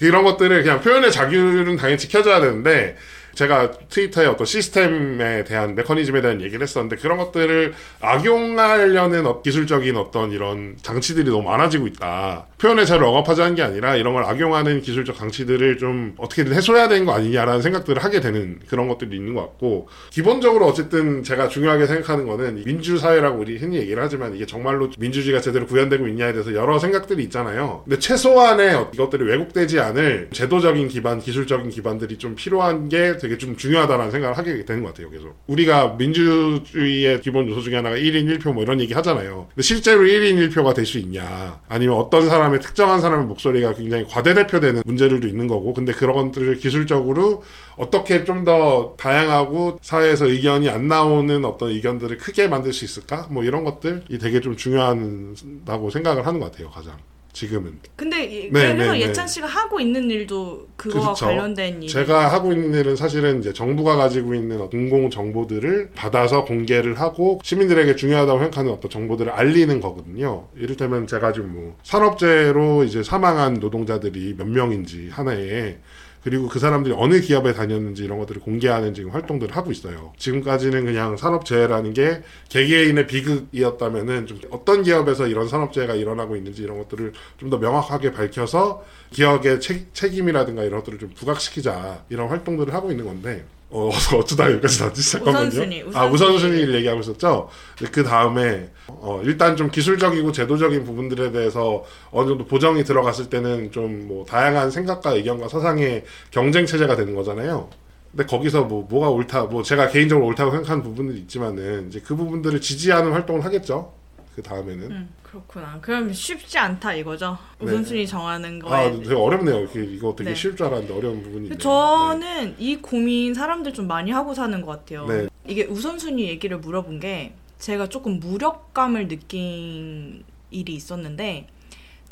이런 0.00 0.24
것들을 0.24 0.62
그냥 0.62 0.80
표현의 0.80 1.12
자유는 1.12 1.76
당연히 1.76 1.98
지켜줘야 1.98 2.40
되는데 2.40 2.96
제가 3.34 3.72
트위터의 3.88 4.28
어떤 4.28 4.46
시스템에 4.46 5.44
대한 5.44 5.74
메커니즘에 5.74 6.20
대한 6.20 6.40
얘기를 6.40 6.62
했었는데 6.62 6.96
그런 6.96 7.18
것들을 7.18 7.74
악용하려는 8.00 9.26
어, 9.26 9.42
기술적인 9.42 9.96
어떤 9.96 10.32
이런 10.32 10.76
장치들이 10.82 11.30
너무 11.30 11.42
많아지고 11.48 11.86
있다. 11.86 12.46
표현의 12.58 12.86
자유를 12.86 13.06
억압하자는 13.06 13.54
게 13.56 13.62
아니라 13.62 13.96
이런 13.96 14.14
걸 14.14 14.24
악용하는 14.24 14.82
기술적 14.82 15.16
장치들을 15.16 15.78
좀 15.78 16.14
어떻게든 16.16 16.54
해소해야 16.54 16.88
되는 16.88 17.04
거 17.04 17.12
아니냐라는 17.12 17.62
생각들을 17.62 18.02
하게 18.02 18.20
되는 18.20 18.60
그런 18.68 18.88
것들이 18.88 19.16
있는 19.16 19.34
것 19.34 19.40
같고 19.40 19.88
기본적으로 20.10 20.66
어쨌든 20.66 21.22
제가 21.22 21.48
중요하게 21.48 21.86
생각하는 21.86 22.26
거는 22.26 22.62
민주사회라고 22.64 23.40
우리 23.40 23.56
흔히 23.56 23.78
얘기를 23.78 24.02
하지만 24.02 24.34
이게 24.34 24.46
정말로 24.46 24.90
민주주의가 24.98 25.40
제대로 25.40 25.66
구현되고 25.66 26.06
있냐에 26.08 26.32
대해서 26.32 26.54
여러 26.54 26.78
생각들이 26.78 27.22
있잖아요. 27.24 27.82
근데 27.84 27.98
최소한의 27.98 28.86
이것들이 28.94 29.24
왜곡되지 29.24 29.80
않을 29.80 30.28
제도적인 30.32 30.88
기반, 30.88 31.18
기술적인 31.18 31.70
기반들이 31.70 32.18
좀 32.18 32.34
필요한 32.34 32.88
게 32.88 33.16
되게 33.22 33.38
좀 33.38 33.56
중요하다는 33.56 34.10
생각을 34.10 34.36
하게 34.36 34.64
되는 34.64 34.82
것 34.82 34.88
같아요. 34.88 35.08
계속 35.10 35.34
우리가 35.46 35.94
민주주의의 35.96 37.20
기본 37.20 37.48
요소 37.48 37.62
중에 37.62 37.76
하나가 37.76 37.96
1인 37.96 38.26
1표 38.38 38.52
뭐 38.52 38.62
이런 38.64 38.80
얘기 38.80 38.92
하잖아요. 38.92 39.46
근데 39.48 39.62
실제로 39.62 40.02
1인 40.02 40.50
1표가 40.50 40.74
될 40.74 40.82
수 40.84 40.98
있냐? 40.98 41.60
아니면 41.68 41.96
어떤 41.96 42.28
사람의 42.28 42.60
특정한 42.60 43.00
사람의 43.00 43.26
목소리가 43.26 43.74
굉장히 43.74 44.04
과대대표되는 44.08 44.82
문제들도 44.84 45.28
있는 45.28 45.46
거고, 45.46 45.72
근데 45.72 45.92
그런 45.92 46.16
것들을 46.16 46.56
기술적으로 46.56 47.44
어떻게 47.76 48.24
좀 48.24 48.42
더 48.42 48.96
다양하고 48.98 49.78
사회에서 49.82 50.26
의견이 50.26 50.68
안 50.68 50.88
나오는 50.88 51.44
어떤 51.44 51.68
의견들을 51.70 52.18
크게 52.18 52.48
만들 52.48 52.72
수 52.72 52.84
있을까? 52.84 53.28
뭐 53.30 53.44
이런 53.44 53.62
것들이 53.62 54.18
되게 54.18 54.40
좀 54.40 54.56
중요하다고 54.56 55.90
생각을 55.90 56.26
하는 56.26 56.40
것 56.40 56.50
같아요. 56.50 56.68
가장. 56.70 56.96
지금은. 57.32 57.78
근데 57.96 58.24
이- 58.24 58.50
네, 58.50 58.74
그래서 58.74 58.92
네, 58.92 59.00
예찬 59.00 59.26
씨가 59.26 59.46
하고 59.46 59.80
있는 59.80 60.10
일도 60.10 60.68
그거와 60.76 61.02
그렇죠. 61.14 61.26
관련된 61.26 61.82
일. 61.82 61.88
제가 61.88 62.28
하고 62.30 62.52
있는 62.52 62.78
일은 62.78 62.94
사실은 62.94 63.40
이제 63.40 63.52
정부가 63.54 63.96
가지고 63.96 64.34
있는 64.34 64.58
공공 64.68 65.08
정보들을 65.08 65.92
받아서 65.94 66.44
공개를 66.44 67.00
하고 67.00 67.40
시민들에게 67.42 67.96
중요하다고 67.96 68.38
생각하는 68.38 68.70
어떤 68.72 68.90
정보들을 68.90 69.32
알리는 69.32 69.80
거거든요. 69.80 70.48
이를테면 70.56 71.06
제가 71.06 71.32
지금 71.32 71.52
뭐 71.54 71.76
산업재해로 71.84 72.84
이제 72.84 73.02
사망한 73.02 73.54
노동자들이 73.54 74.34
몇 74.36 74.46
명인지 74.46 75.08
하나에 75.10 75.78
그리고 76.24 76.48
그 76.48 76.58
사람들이 76.58 76.94
어느 76.96 77.20
기업에 77.20 77.52
다녔는지 77.52 78.04
이런 78.04 78.18
것들을 78.18 78.42
공개하는 78.42 78.94
지금 78.94 79.10
활동들을 79.10 79.56
하고 79.56 79.70
있어요. 79.70 80.12
지금까지는 80.18 80.84
그냥 80.84 81.16
산업재해라는 81.16 81.92
게 81.94 82.22
개개인의 82.48 83.06
비극이었다면은 83.06 84.26
좀 84.26 84.40
어떤 84.50 84.82
기업에서 84.82 85.26
이런 85.26 85.48
산업재해가 85.48 85.94
일어나고 85.94 86.36
있는지 86.36 86.62
이런 86.62 86.78
것들을 86.78 87.12
좀 87.38 87.52
더 87.52 87.58
명확하게 87.58 88.12
밝혀서 88.12 88.82
기업의 89.10 89.60
책, 89.60 89.92
책임이라든가 89.94 90.64
이런 90.64 90.80
것들을 90.80 90.98
좀 90.98 91.10
부각시키자 91.14 92.04
이런 92.08 92.28
활동들을 92.28 92.72
하고 92.72 92.90
있는 92.90 93.04
건데 93.04 93.44
어, 93.74 93.88
어쩌다 94.18 94.50
여기까지 94.50 94.82
났지? 94.82 95.12
잠깐만요. 95.12 95.48
우선순위, 95.48 95.80
아, 95.94 96.06
우선순위. 96.06 96.14
우선순위를 96.36 96.74
얘기하고 96.76 97.00
있었죠? 97.00 97.48
그 97.90 98.04
다음에, 98.04 98.68
어, 98.86 99.22
일단 99.24 99.56
좀 99.56 99.70
기술적이고 99.70 100.30
제도적인 100.30 100.84
부분들에 100.84 101.32
대해서 101.32 101.82
어느 102.10 102.28
정도 102.28 102.44
보정이 102.44 102.84
들어갔을 102.84 103.30
때는 103.30 103.72
좀 103.72 104.06
뭐 104.06 104.24
다양한 104.26 104.70
생각과 104.70 105.12
의견과 105.12 105.48
사상의 105.48 106.04
경쟁 106.30 106.66
체제가 106.66 106.96
되는 106.96 107.14
거잖아요. 107.14 107.68
근데 108.10 108.26
거기서 108.26 108.64
뭐, 108.64 108.86
뭐가 108.90 109.08
옳다, 109.08 109.44
뭐 109.44 109.62
제가 109.62 109.88
개인적으로 109.88 110.26
옳다고 110.26 110.50
생각하는 110.50 110.82
부분들이 110.82 111.18
있지만은 111.20 111.88
이제 111.88 112.00
그 112.04 112.14
부분들을 112.14 112.60
지지하는 112.60 113.12
활동을 113.12 113.42
하겠죠? 113.44 113.92
그 114.34 114.42
다음에는. 114.42 114.90
음, 114.90 115.08
그렇구나. 115.22 115.78
그럼 115.80 116.12
쉽지 116.12 116.58
않다 116.58 116.94
이거죠. 116.94 117.36
네. 117.58 117.66
우선순위 117.66 118.06
정하는 118.06 118.58
거에. 118.58 118.88
아, 118.88 118.90
되게 118.90 119.14
어렵네요. 119.14 119.64
이거 119.74 120.14
되게 120.16 120.30
네. 120.30 120.36
쉬울 120.36 120.56
줄 120.56 120.66
알았는데 120.66 120.94
어려운 120.94 121.22
부분이네요. 121.22 121.58
저는 121.58 122.56
이 122.58 122.76
고민 122.76 123.34
사람들 123.34 123.74
좀 123.74 123.86
많이 123.86 124.10
하고 124.10 124.34
사는 124.34 124.60
것 124.62 124.66
같아요. 124.66 125.06
네. 125.06 125.28
이게 125.46 125.64
우선순위 125.64 126.26
얘기를 126.28 126.58
물어본 126.58 127.00
게 127.00 127.34
제가 127.58 127.88
조금 127.88 128.20
무력감을 128.20 129.08
느낀 129.08 130.24
일이 130.50 130.74
있었는데 130.74 131.48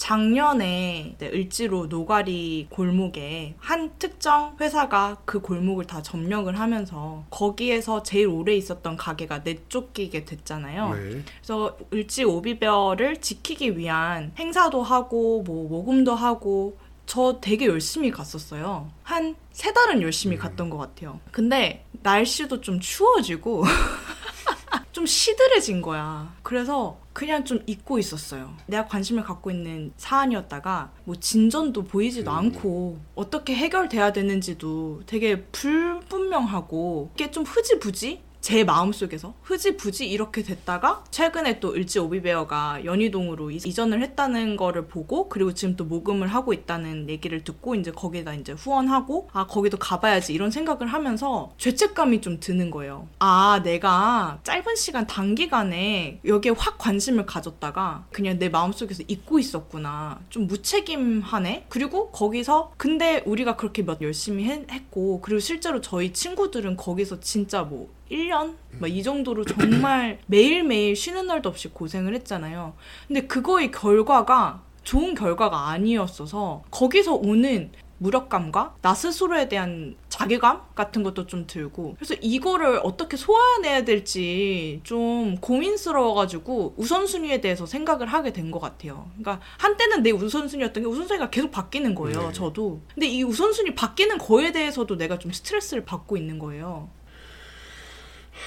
작년에 0.00 1.14
네, 1.18 1.26
을지로 1.28 1.86
노가리 1.86 2.68
골목에 2.70 3.54
한 3.58 3.92
특정 3.98 4.56
회사가 4.58 5.18
그 5.26 5.40
골목을 5.40 5.84
다 5.86 6.00
점령을 6.00 6.58
하면서 6.58 7.24
거기에서 7.28 8.02
제일 8.02 8.28
오래 8.28 8.56
있었던 8.56 8.96
가게가 8.96 9.40
내쫓기게 9.44 10.24
됐잖아요. 10.24 10.94
네. 10.94 11.22
그래서 11.36 11.76
을지 11.92 12.24
오비별을 12.24 13.20
지키기 13.20 13.76
위한 13.76 14.32
행사도 14.38 14.82
하고 14.82 15.42
뭐 15.42 15.68
모금도 15.68 16.14
하고 16.14 16.78
저 17.04 17.38
되게 17.42 17.66
열심히 17.66 18.10
갔었어요. 18.10 18.90
한 19.02 19.36
세 19.60 19.74
달은 19.74 20.00
열심히 20.00 20.38
갔던 20.38 20.70
것 20.70 20.78
같아요. 20.78 21.20
근데 21.30 21.84
날씨도 22.02 22.62
좀 22.62 22.80
추워지고 22.80 23.64
좀 24.92 25.04
시들해진 25.04 25.82
거야. 25.82 26.32
그래서 26.42 26.98
그냥 27.20 27.44
좀 27.44 27.62
잊고 27.66 27.98
있었어요. 27.98 28.56
내가 28.64 28.86
관심을 28.86 29.24
갖고 29.24 29.50
있는 29.50 29.92
사안이었다가 29.98 30.90
뭐 31.04 31.16
진전도 31.16 31.84
보이지도 31.84 32.30
음. 32.30 32.34
않고 32.34 32.98
어떻게 33.14 33.54
해결돼야 33.54 34.14
되는지도 34.14 35.02
되게 35.04 35.42
불분명하고 35.42 37.10
이게 37.12 37.30
좀 37.30 37.44
흐지부지 37.44 38.22
제 38.40 38.64
마음속에서 38.64 39.34
흐지부지 39.42 40.08
이렇게 40.08 40.42
됐다가 40.42 41.04
최근에 41.10 41.60
또 41.60 41.74
을지 41.74 41.98
오비베어가 41.98 42.86
연희동으로 42.86 43.50
이- 43.50 43.56
이전을 43.56 44.02
했다는 44.02 44.56
거를 44.56 44.86
보고 44.86 45.28
그리고 45.28 45.52
지금 45.52 45.76
또 45.76 45.84
모금을 45.84 46.26
하고 46.28 46.54
있다는 46.54 47.10
얘기를 47.10 47.44
듣고 47.44 47.74
이제 47.74 47.90
거기다 47.90 48.32
이제 48.34 48.52
후원하고 48.52 49.28
아 49.34 49.46
거기도 49.46 49.76
가봐야지 49.76 50.32
이런 50.32 50.50
생각을 50.50 50.86
하면서 50.86 51.52
죄책감이 51.58 52.22
좀 52.22 52.40
드는 52.40 52.70
거예요. 52.70 53.08
아 53.18 53.60
내가 53.62 54.40
짧은 54.42 54.74
시간 54.76 55.06
단기간에 55.06 56.20
여기에 56.24 56.52
확 56.56 56.78
관심을 56.78 57.26
가졌다가 57.26 58.06
그냥 58.10 58.38
내 58.38 58.48
마음속에서 58.48 59.02
잊고 59.06 59.38
있었구나. 59.38 60.18
좀 60.30 60.46
무책임하네. 60.46 61.66
그리고 61.68 62.10
거기서 62.10 62.72
근데 62.78 63.22
우리가 63.26 63.56
그렇게 63.56 63.82
몇 63.84 64.00
열심히 64.00 64.44
했, 64.44 64.70
했고 64.72 65.20
그리고 65.20 65.40
실제로 65.40 65.82
저희 65.82 66.12
친구들은 66.14 66.76
거기서 66.78 67.20
진짜 67.20 67.62
뭐 67.62 67.88
1년? 68.10 68.56
막 68.78 68.88
이 68.88 69.02
정도로 69.02 69.44
정말 69.44 70.18
매일매일 70.26 70.96
쉬는 70.96 71.26
날도 71.26 71.48
없이 71.48 71.68
고생을 71.68 72.14
했잖아요. 72.14 72.74
근데 73.08 73.26
그거의 73.26 73.70
결과가 73.70 74.62
좋은 74.82 75.14
결과가 75.14 75.68
아니었어서 75.68 76.62
거기서 76.70 77.14
오는 77.14 77.70
무력감과 77.98 78.76
나 78.80 78.94
스스로에 78.94 79.50
대한 79.50 79.94
자괴감 80.08 80.62
같은 80.74 81.02
것도 81.02 81.26
좀 81.26 81.46
들고 81.46 81.96
그래서 81.98 82.14
이거를 82.22 82.80
어떻게 82.82 83.18
소화해내야 83.18 83.84
될지 83.84 84.80
좀 84.84 85.36
고민스러워가지고 85.36 86.74
우선순위에 86.78 87.42
대해서 87.42 87.66
생각을 87.66 88.06
하게 88.06 88.32
된 88.32 88.50
것 88.50 88.58
같아요. 88.58 89.10
그러니까 89.18 89.44
한때는 89.58 90.02
내 90.02 90.10
우선순위였던 90.12 90.82
게 90.82 90.88
우선순위가 90.88 91.28
계속 91.28 91.50
바뀌는 91.50 91.94
거예요. 91.94 92.28
네. 92.28 92.32
저도. 92.32 92.80
근데 92.94 93.06
이 93.06 93.22
우선순위 93.22 93.74
바뀌는 93.74 94.16
거에 94.16 94.50
대해서도 94.50 94.96
내가 94.96 95.18
좀 95.18 95.30
스트레스를 95.30 95.84
받고 95.84 96.16
있는 96.16 96.38
거예요. 96.38 96.88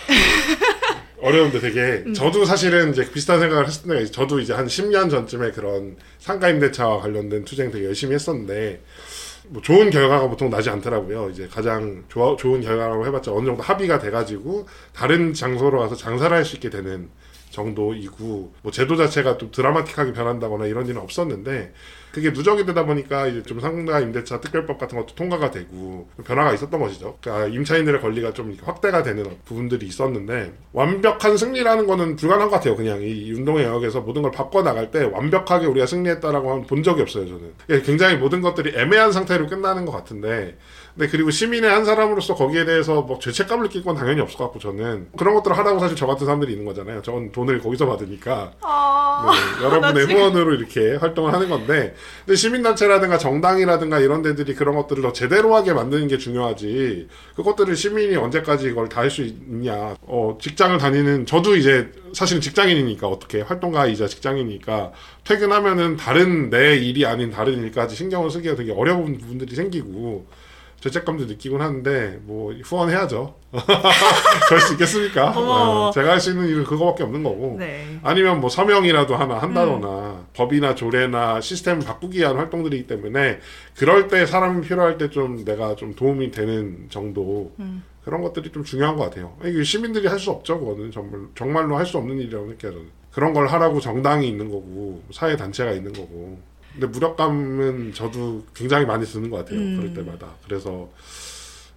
어려운데 1.21 1.59
되게 1.61 2.03
음. 2.05 2.13
저도 2.13 2.43
사실은 2.45 2.91
이제 2.91 3.09
비슷한 3.09 3.39
생각을 3.39 3.65
했었는데 3.67 4.11
저도 4.11 4.39
이제 4.39 4.53
한 4.53 4.67
10년 4.67 5.09
전쯤에 5.09 5.51
그런 5.51 5.95
상가 6.19 6.49
임대차와 6.49 6.99
관련된 6.99 7.45
투쟁 7.45 7.71
되게 7.71 7.85
열심히 7.85 8.13
했었는데 8.15 8.81
뭐 9.47 9.61
좋은 9.61 9.89
결과가 9.89 10.27
보통 10.27 10.49
나지 10.49 10.69
않더라고요. 10.69 11.29
이제 11.31 11.47
가장 11.51 12.03
좋아, 12.09 12.35
좋은 12.35 12.61
결과라고 12.61 13.05
해봤자 13.05 13.31
어느 13.31 13.45
정도 13.45 13.61
합의가 13.61 13.99
돼가지고 13.99 14.67
다른 14.93 15.33
장소로 15.33 15.79
가서 15.79 15.95
장사를 15.95 16.35
할 16.35 16.43
수 16.45 16.55
있게 16.55 16.69
되는 16.69 17.09
정도이고 17.53 18.53
뭐 18.61 18.71
제도 18.71 18.95
자체가 18.95 19.37
좀 19.37 19.51
드라마틱하게 19.51 20.11
변한다거나 20.13 20.65
이런 20.65 20.87
일은 20.87 20.99
없었는데 21.01 21.73
그게 22.11 22.31
누적이 22.31 22.65
되다 22.65 22.85
보니까 22.85 23.27
이제 23.27 23.41
좀 23.41 23.59
상가 23.59 23.99
임대차 23.99 24.39
특별법 24.39 24.77
같은 24.77 24.99
것도 24.99 25.15
통과가 25.15 25.49
되고 25.49 26.07
변화가 26.23 26.53
있었던 26.53 26.79
것이죠. 26.79 27.17
그러니까 27.21 27.47
임차인들의 27.47 28.01
권리가 28.01 28.33
좀 28.33 28.55
확대가 28.63 29.01
되는 29.01 29.25
부분들이 29.45 29.87
있었는데 29.87 30.53
완벽한 30.73 31.37
승리라는 31.37 31.87
거는 31.87 32.15
불가능한 32.15 32.51
것 32.51 32.57
같아요. 32.57 32.75
그냥 32.75 33.01
이 33.01 33.31
운동의 33.31 33.65
영역에서 33.65 34.01
모든 34.01 34.21
걸 34.21 34.31
바꿔 34.31 34.61
나갈 34.61 34.91
때 34.91 35.03
완벽하게 35.03 35.65
우리가 35.65 35.87
승리했다라고 35.87 36.51
하면 36.51 36.67
본 36.67 36.83
적이 36.83 37.01
없어요. 37.01 37.25
저는 37.25 37.53
예, 37.69 37.81
굉장히 37.81 38.17
모든 38.17 38.41
것들이 38.41 38.77
애매한 38.77 39.11
상태로 39.11 39.47
끝나는 39.47 39.85
것 39.85 39.91
같은데 39.91 40.57
근데 40.95 41.07
그리고 41.09 41.31
시민의 41.31 41.69
한 41.71 41.85
사람으로서 41.85 42.35
거기에 42.35 42.65
대해서 42.65 43.01
뭐 43.01 43.17
죄책감을 43.17 43.67
느낄 43.67 43.83
건 43.83 43.95
당연히 43.95 44.21
없을 44.21 44.37
것 44.37 44.43
같고 44.45 44.59
저는 44.59 45.07
그런 45.17 45.33
것들을 45.33 45.57
하라고 45.57 45.79
사실 45.79 45.95
저 45.97 46.05
같은 46.05 46.25
사람들이 46.25 46.51
있는 46.51 46.65
거잖아요. 46.65 47.01
저는 47.01 47.31
돈을 47.31 47.61
거기서 47.61 47.87
받으니까. 47.87 48.53
아, 48.61 49.31
네, 49.59 49.65
여러분의 49.65 50.05
지금- 50.07 50.21
후원으로 50.21 50.53
이렇게 50.53 50.95
활동을 50.95 51.33
하는 51.33 51.49
건데, 51.49 51.95
근데 52.25 52.35
시민단체라든가 52.35 53.17
정당이라든가 53.17 53.99
이런 53.99 54.21
데들이 54.21 54.53
그런 54.53 54.75
것들을 54.75 55.01
더 55.01 55.11
제대로 55.13 55.55
하게 55.55 55.73
만드는 55.73 56.07
게 56.09 56.19
중요하지, 56.19 57.07
그것들을 57.35 57.75
시민이 57.75 58.15
언제까지 58.15 58.67
이걸 58.67 58.87
다 58.89 59.01
할 59.03 59.09
수 59.09 59.21
있냐, 59.23 59.95
어, 60.03 60.37
직장을 60.41 60.77
다니는, 60.77 61.25
저도 61.25 61.55
이제 61.57 61.91
사실은 62.13 62.39
직장인이니까 62.41 63.07
어떻게, 63.07 63.41
활동가이자 63.41 64.07
직장이니까, 64.07 64.91
퇴근하면은 65.23 65.97
다른 65.97 66.49
내 66.51 66.75
일이 66.77 67.05
아닌 67.05 67.31
다른 67.31 67.61
일까지 67.63 67.95
신경을 67.95 68.29
쓰기가 68.31 68.55
되게 68.55 68.71
어려운 68.71 69.17
부분들이 69.17 69.55
생기고, 69.55 70.25
죄책감도 70.87 71.25
느끼곤 71.27 71.61
하는데, 71.61 72.19
뭐, 72.23 72.53
후원해야죠. 72.61 73.35
그럴 74.49 74.59
수 74.61 74.73
있겠습니까? 74.73 75.29
어, 75.31 75.91
제가 75.91 76.11
할 76.11 76.19
수 76.19 76.31
있는 76.31 76.47
일은 76.49 76.65
그거밖에 76.65 77.03
없는 77.03 77.23
거고. 77.23 77.55
네. 77.57 77.99
아니면 78.03 78.41
뭐 78.41 78.49
서명이라도 78.49 79.15
하나 79.15 79.37
한다거나 79.37 79.87
음. 79.87 80.25
법이나 80.33 80.75
조례나 80.75 81.39
시스템을 81.39 81.85
바꾸기 81.85 82.19
위한 82.19 82.35
활동들이기 82.35 82.85
때문에 82.87 83.39
그럴 83.77 84.09
때 84.09 84.25
사람이 84.25 84.61
필요할 84.67 84.97
때 84.97 85.09
좀 85.09 85.45
내가 85.45 85.75
좀 85.75 85.93
도움이 85.95 86.31
되는 86.31 86.87
정도 86.89 87.53
음. 87.59 87.83
그런 88.03 88.21
것들이 88.21 88.51
좀 88.51 88.63
중요한 88.65 88.97
것 88.97 89.03
같아요. 89.05 89.37
이게 89.45 89.63
시민들이 89.63 90.07
할 90.07 90.19
수 90.19 90.31
없죠, 90.31 90.59
그거는 90.59 90.91
정말 90.91 91.21
정말로 91.35 91.77
할 91.77 91.85
수 91.85 91.97
없는 91.97 92.17
일이라고 92.19 92.47
느껴요. 92.47 92.71
저는. 92.73 92.87
그런 93.13 93.33
걸 93.33 93.47
하라고 93.47 93.79
정당이 93.79 94.27
있는 94.27 94.49
거고 94.49 95.01
사회 95.13 95.37
단체가 95.37 95.71
있는 95.71 95.93
거고. 95.93 96.39
근데 96.73 96.87
무력감은 96.87 97.93
저도 97.93 98.43
굉장히 98.55 98.85
많이 98.85 99.05
드는 99.05 99.29
것 99.29 99.37
같아요. 99.37 99.59
음. 99.59 99.77
그럴 99.77 99.93
때마다. 99.93 100.27
그래서 100.45 100.89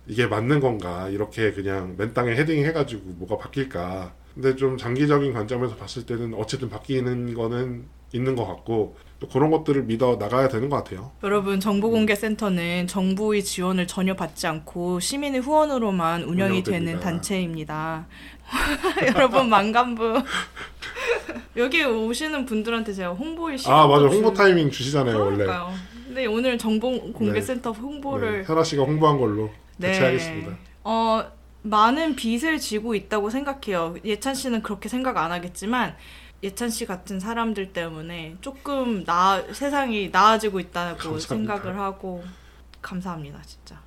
이게 0.06 0.26
맞는 0.26 0.60
건가 0.60 1.08
이렇게 1.08 1.52
그냥 1.52 1.94
맨 1.98 2.14
땅에 2.14 2.32
헤딩 2.32 2.64
해가지고 2.64 3.02
뭐가 3.16 3.36
바뀔까 3.36 4.14
근데 4.34 4.54
좀 4.54 4.76
장기적인 4.76 5.32
관점에서 5.32 5.76
봤을 5.76 6.06
때는 6.06 6.34
어쨌든 6.34 6.68
바뀌는 6.68 7.34
거는 7.34 7.86
있는 8.12 8.36
것 8.36 8.46
같고 8.46 8.96
또 9.18 9.28
그런 9.28 9.50
것들을 9.50 9.82
믿어 9.84 10.16
나가야 10.16 10.48
되는 10.48 10.68
것 10.68 10.76
같아요 10.76 11.10
여러분 11.24 11.58
정보공개센터는 11.58 12.86
정부의 12.86 13.42
지원을 13.42 13.86
전혀 13.86 14.14
받지 14.14 14.46
않고 14.46 15.00
시민의 15.00 15.40
후원으로만 15.40 16.22
운영이 16.22 16.62
되는 16.62 16.82
운영됩니다. 16.82 17.00
단체입니다. 17.00 18.06
여러분 19.16 19.48
만간부 19.48 20.22
여기 21.56 21.82
오시는 21.84 22.46
분들한테 22.46 22.92
제가 22.92 23.10
홍보의 23.10 23.58
시간도 23.58 23.78
아 23.80 23.86
맞아 23.86 24.06
홍보 24.06 24.28
줄- 24.28 24.36
타이밍 24.36 24.70
주시잖아요 24.70 25.18
원래 25.18 25.36
그러니까요. 25.44 25.72
근데 26.06 26.26
오늘 26.26 26.56
정보공개센터 26.58 27.72
홍보를 27.72 28.38
네, 28.42 28.44
현아 28.46 28.62
씨가 28.64 28.82
홍보한 28.84 29.18
걸로 29.18 29.50
대체하겠습니다 29.80 30.56
어, 30.84 31.24
많은 31.62 32.14
빚을 32.14 32.58
지고 32.60 32.94
있다고 32.94 33.28
생각해요. 33.28 33.96
예찬 34.04 34.34
씨는 34.34 34.62
그렇게 34.62 34.88
생각 34.88 35.16
안 35.16 35.32
하겠지만 35.32 35.96
예찬 36.44 36.70
씨 36.70 36.86
같은 36.86 37.18
사람들 37.18 37.72
때문에 37.72 38.36
조금 38.40 39.02
나 39.04 39.42
세상이 39.52 40.10
나아지고 40.12 40.60
있다고 40.60 40.96
감사합니다. 40.96 41.28
생각을 41.56 41.80
하고 41.80 42.22
감사합니다, 42.82 43.42
진짜. 43.42 43.80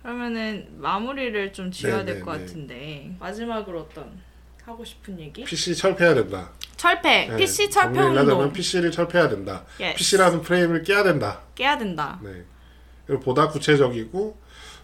그러면은 0.00 0.68
마무리를 0.78 1.52
좀 1.52 1.70
지어야 1.70 2.04
될것 2.04 2.24
네, 2.26 2.32
네, 2.32 2.38
네. 2.38 2.46
같은데 2.46 3.16
마지막으로 3.20 3.80
어떤 3.80 4.18
하고 4.66 4.84
싶은 4.84 5.18
얘기? 5.20 5.44
PC 5.44 5.76
철폐해야 5.76 6.14
된다 6.14 6.50
철폐, 6.76 7.28
네, 7.28 7.36
PC 7.36 7.70
철폐 7.70 8.00
운동 8.00 8.52
PC를 8.52 8.90
철폐해야 8.90 9.28
된다 9.28 9.64
Yes. 9.80 9.96
PC라는 9.96 10.42
프레임을 10.42 10.82
깨야 10.82 11.04
된다 11.04 11.40
깨야 11.54 11.78
된다. 11.78 12.18
네. 12.22 12.44
그리고 13.06 13.22
보다 13.22 13.48
구체적이고 13.48 14.36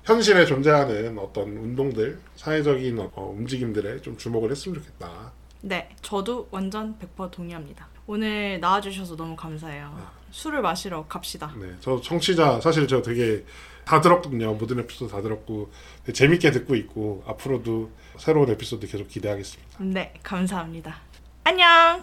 현실에 0.05 0.47
존재하는 0.47 1.19
어떤 1.19 1.49
운동들, 1.57 2.19
사회적인 2.37 2.99
어, 2.99 3.35
움직임들에 3.37 4.01
좀 4.03 4.17
주목을 4.17 4.51
했으면 4.51 4.79
좋겠다. 4.79 5.33
네, 5.61 5.89
저도 6.03 6.49
완전 6.51 6.97
100% 6.99 7.31
동의합니다. 7.31 7.89
오늘 8.07 8.59
나와주셔서 8.61 9.17
너무 9.17 9.37
감사해요. 9.37 9.97
술을 10.31 10.61
마시러 10.63 11.07
갑시다. 11.07 11.53
네, 11.57 11.73
저 11.81 12.01
청취자 12.01 12.61
사실 12.61 12.89
저 12.89 13.01
되게 13.03 13.45
다 13.85 14.01
들었거든요. 14.01 14.55
모든 14.55 14.79
에피소드 14.81 15.13
다 15.13 15.21
들었고 15.21 15.71
재밌게 16.13 16.51
듣고 16.53 16.75
있고 16.77 17.23
앞으로도 17.27 17.91
새로운 18.19 18.49
에피소드 18.51 18.87
계속 18.87 19.09
기대하겠습니다. 19.09 19.79
네, 19.81 20.15
감사합니다. 20.23 20.97
안녕! 21.45 22.03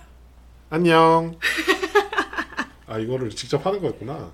안녕. 0.69 1.39
아 2.87 2.97
이거를 2.97 3.29
직접 3.29 3.65
하는 3.65 3.79
거였구나. 3.81 4.31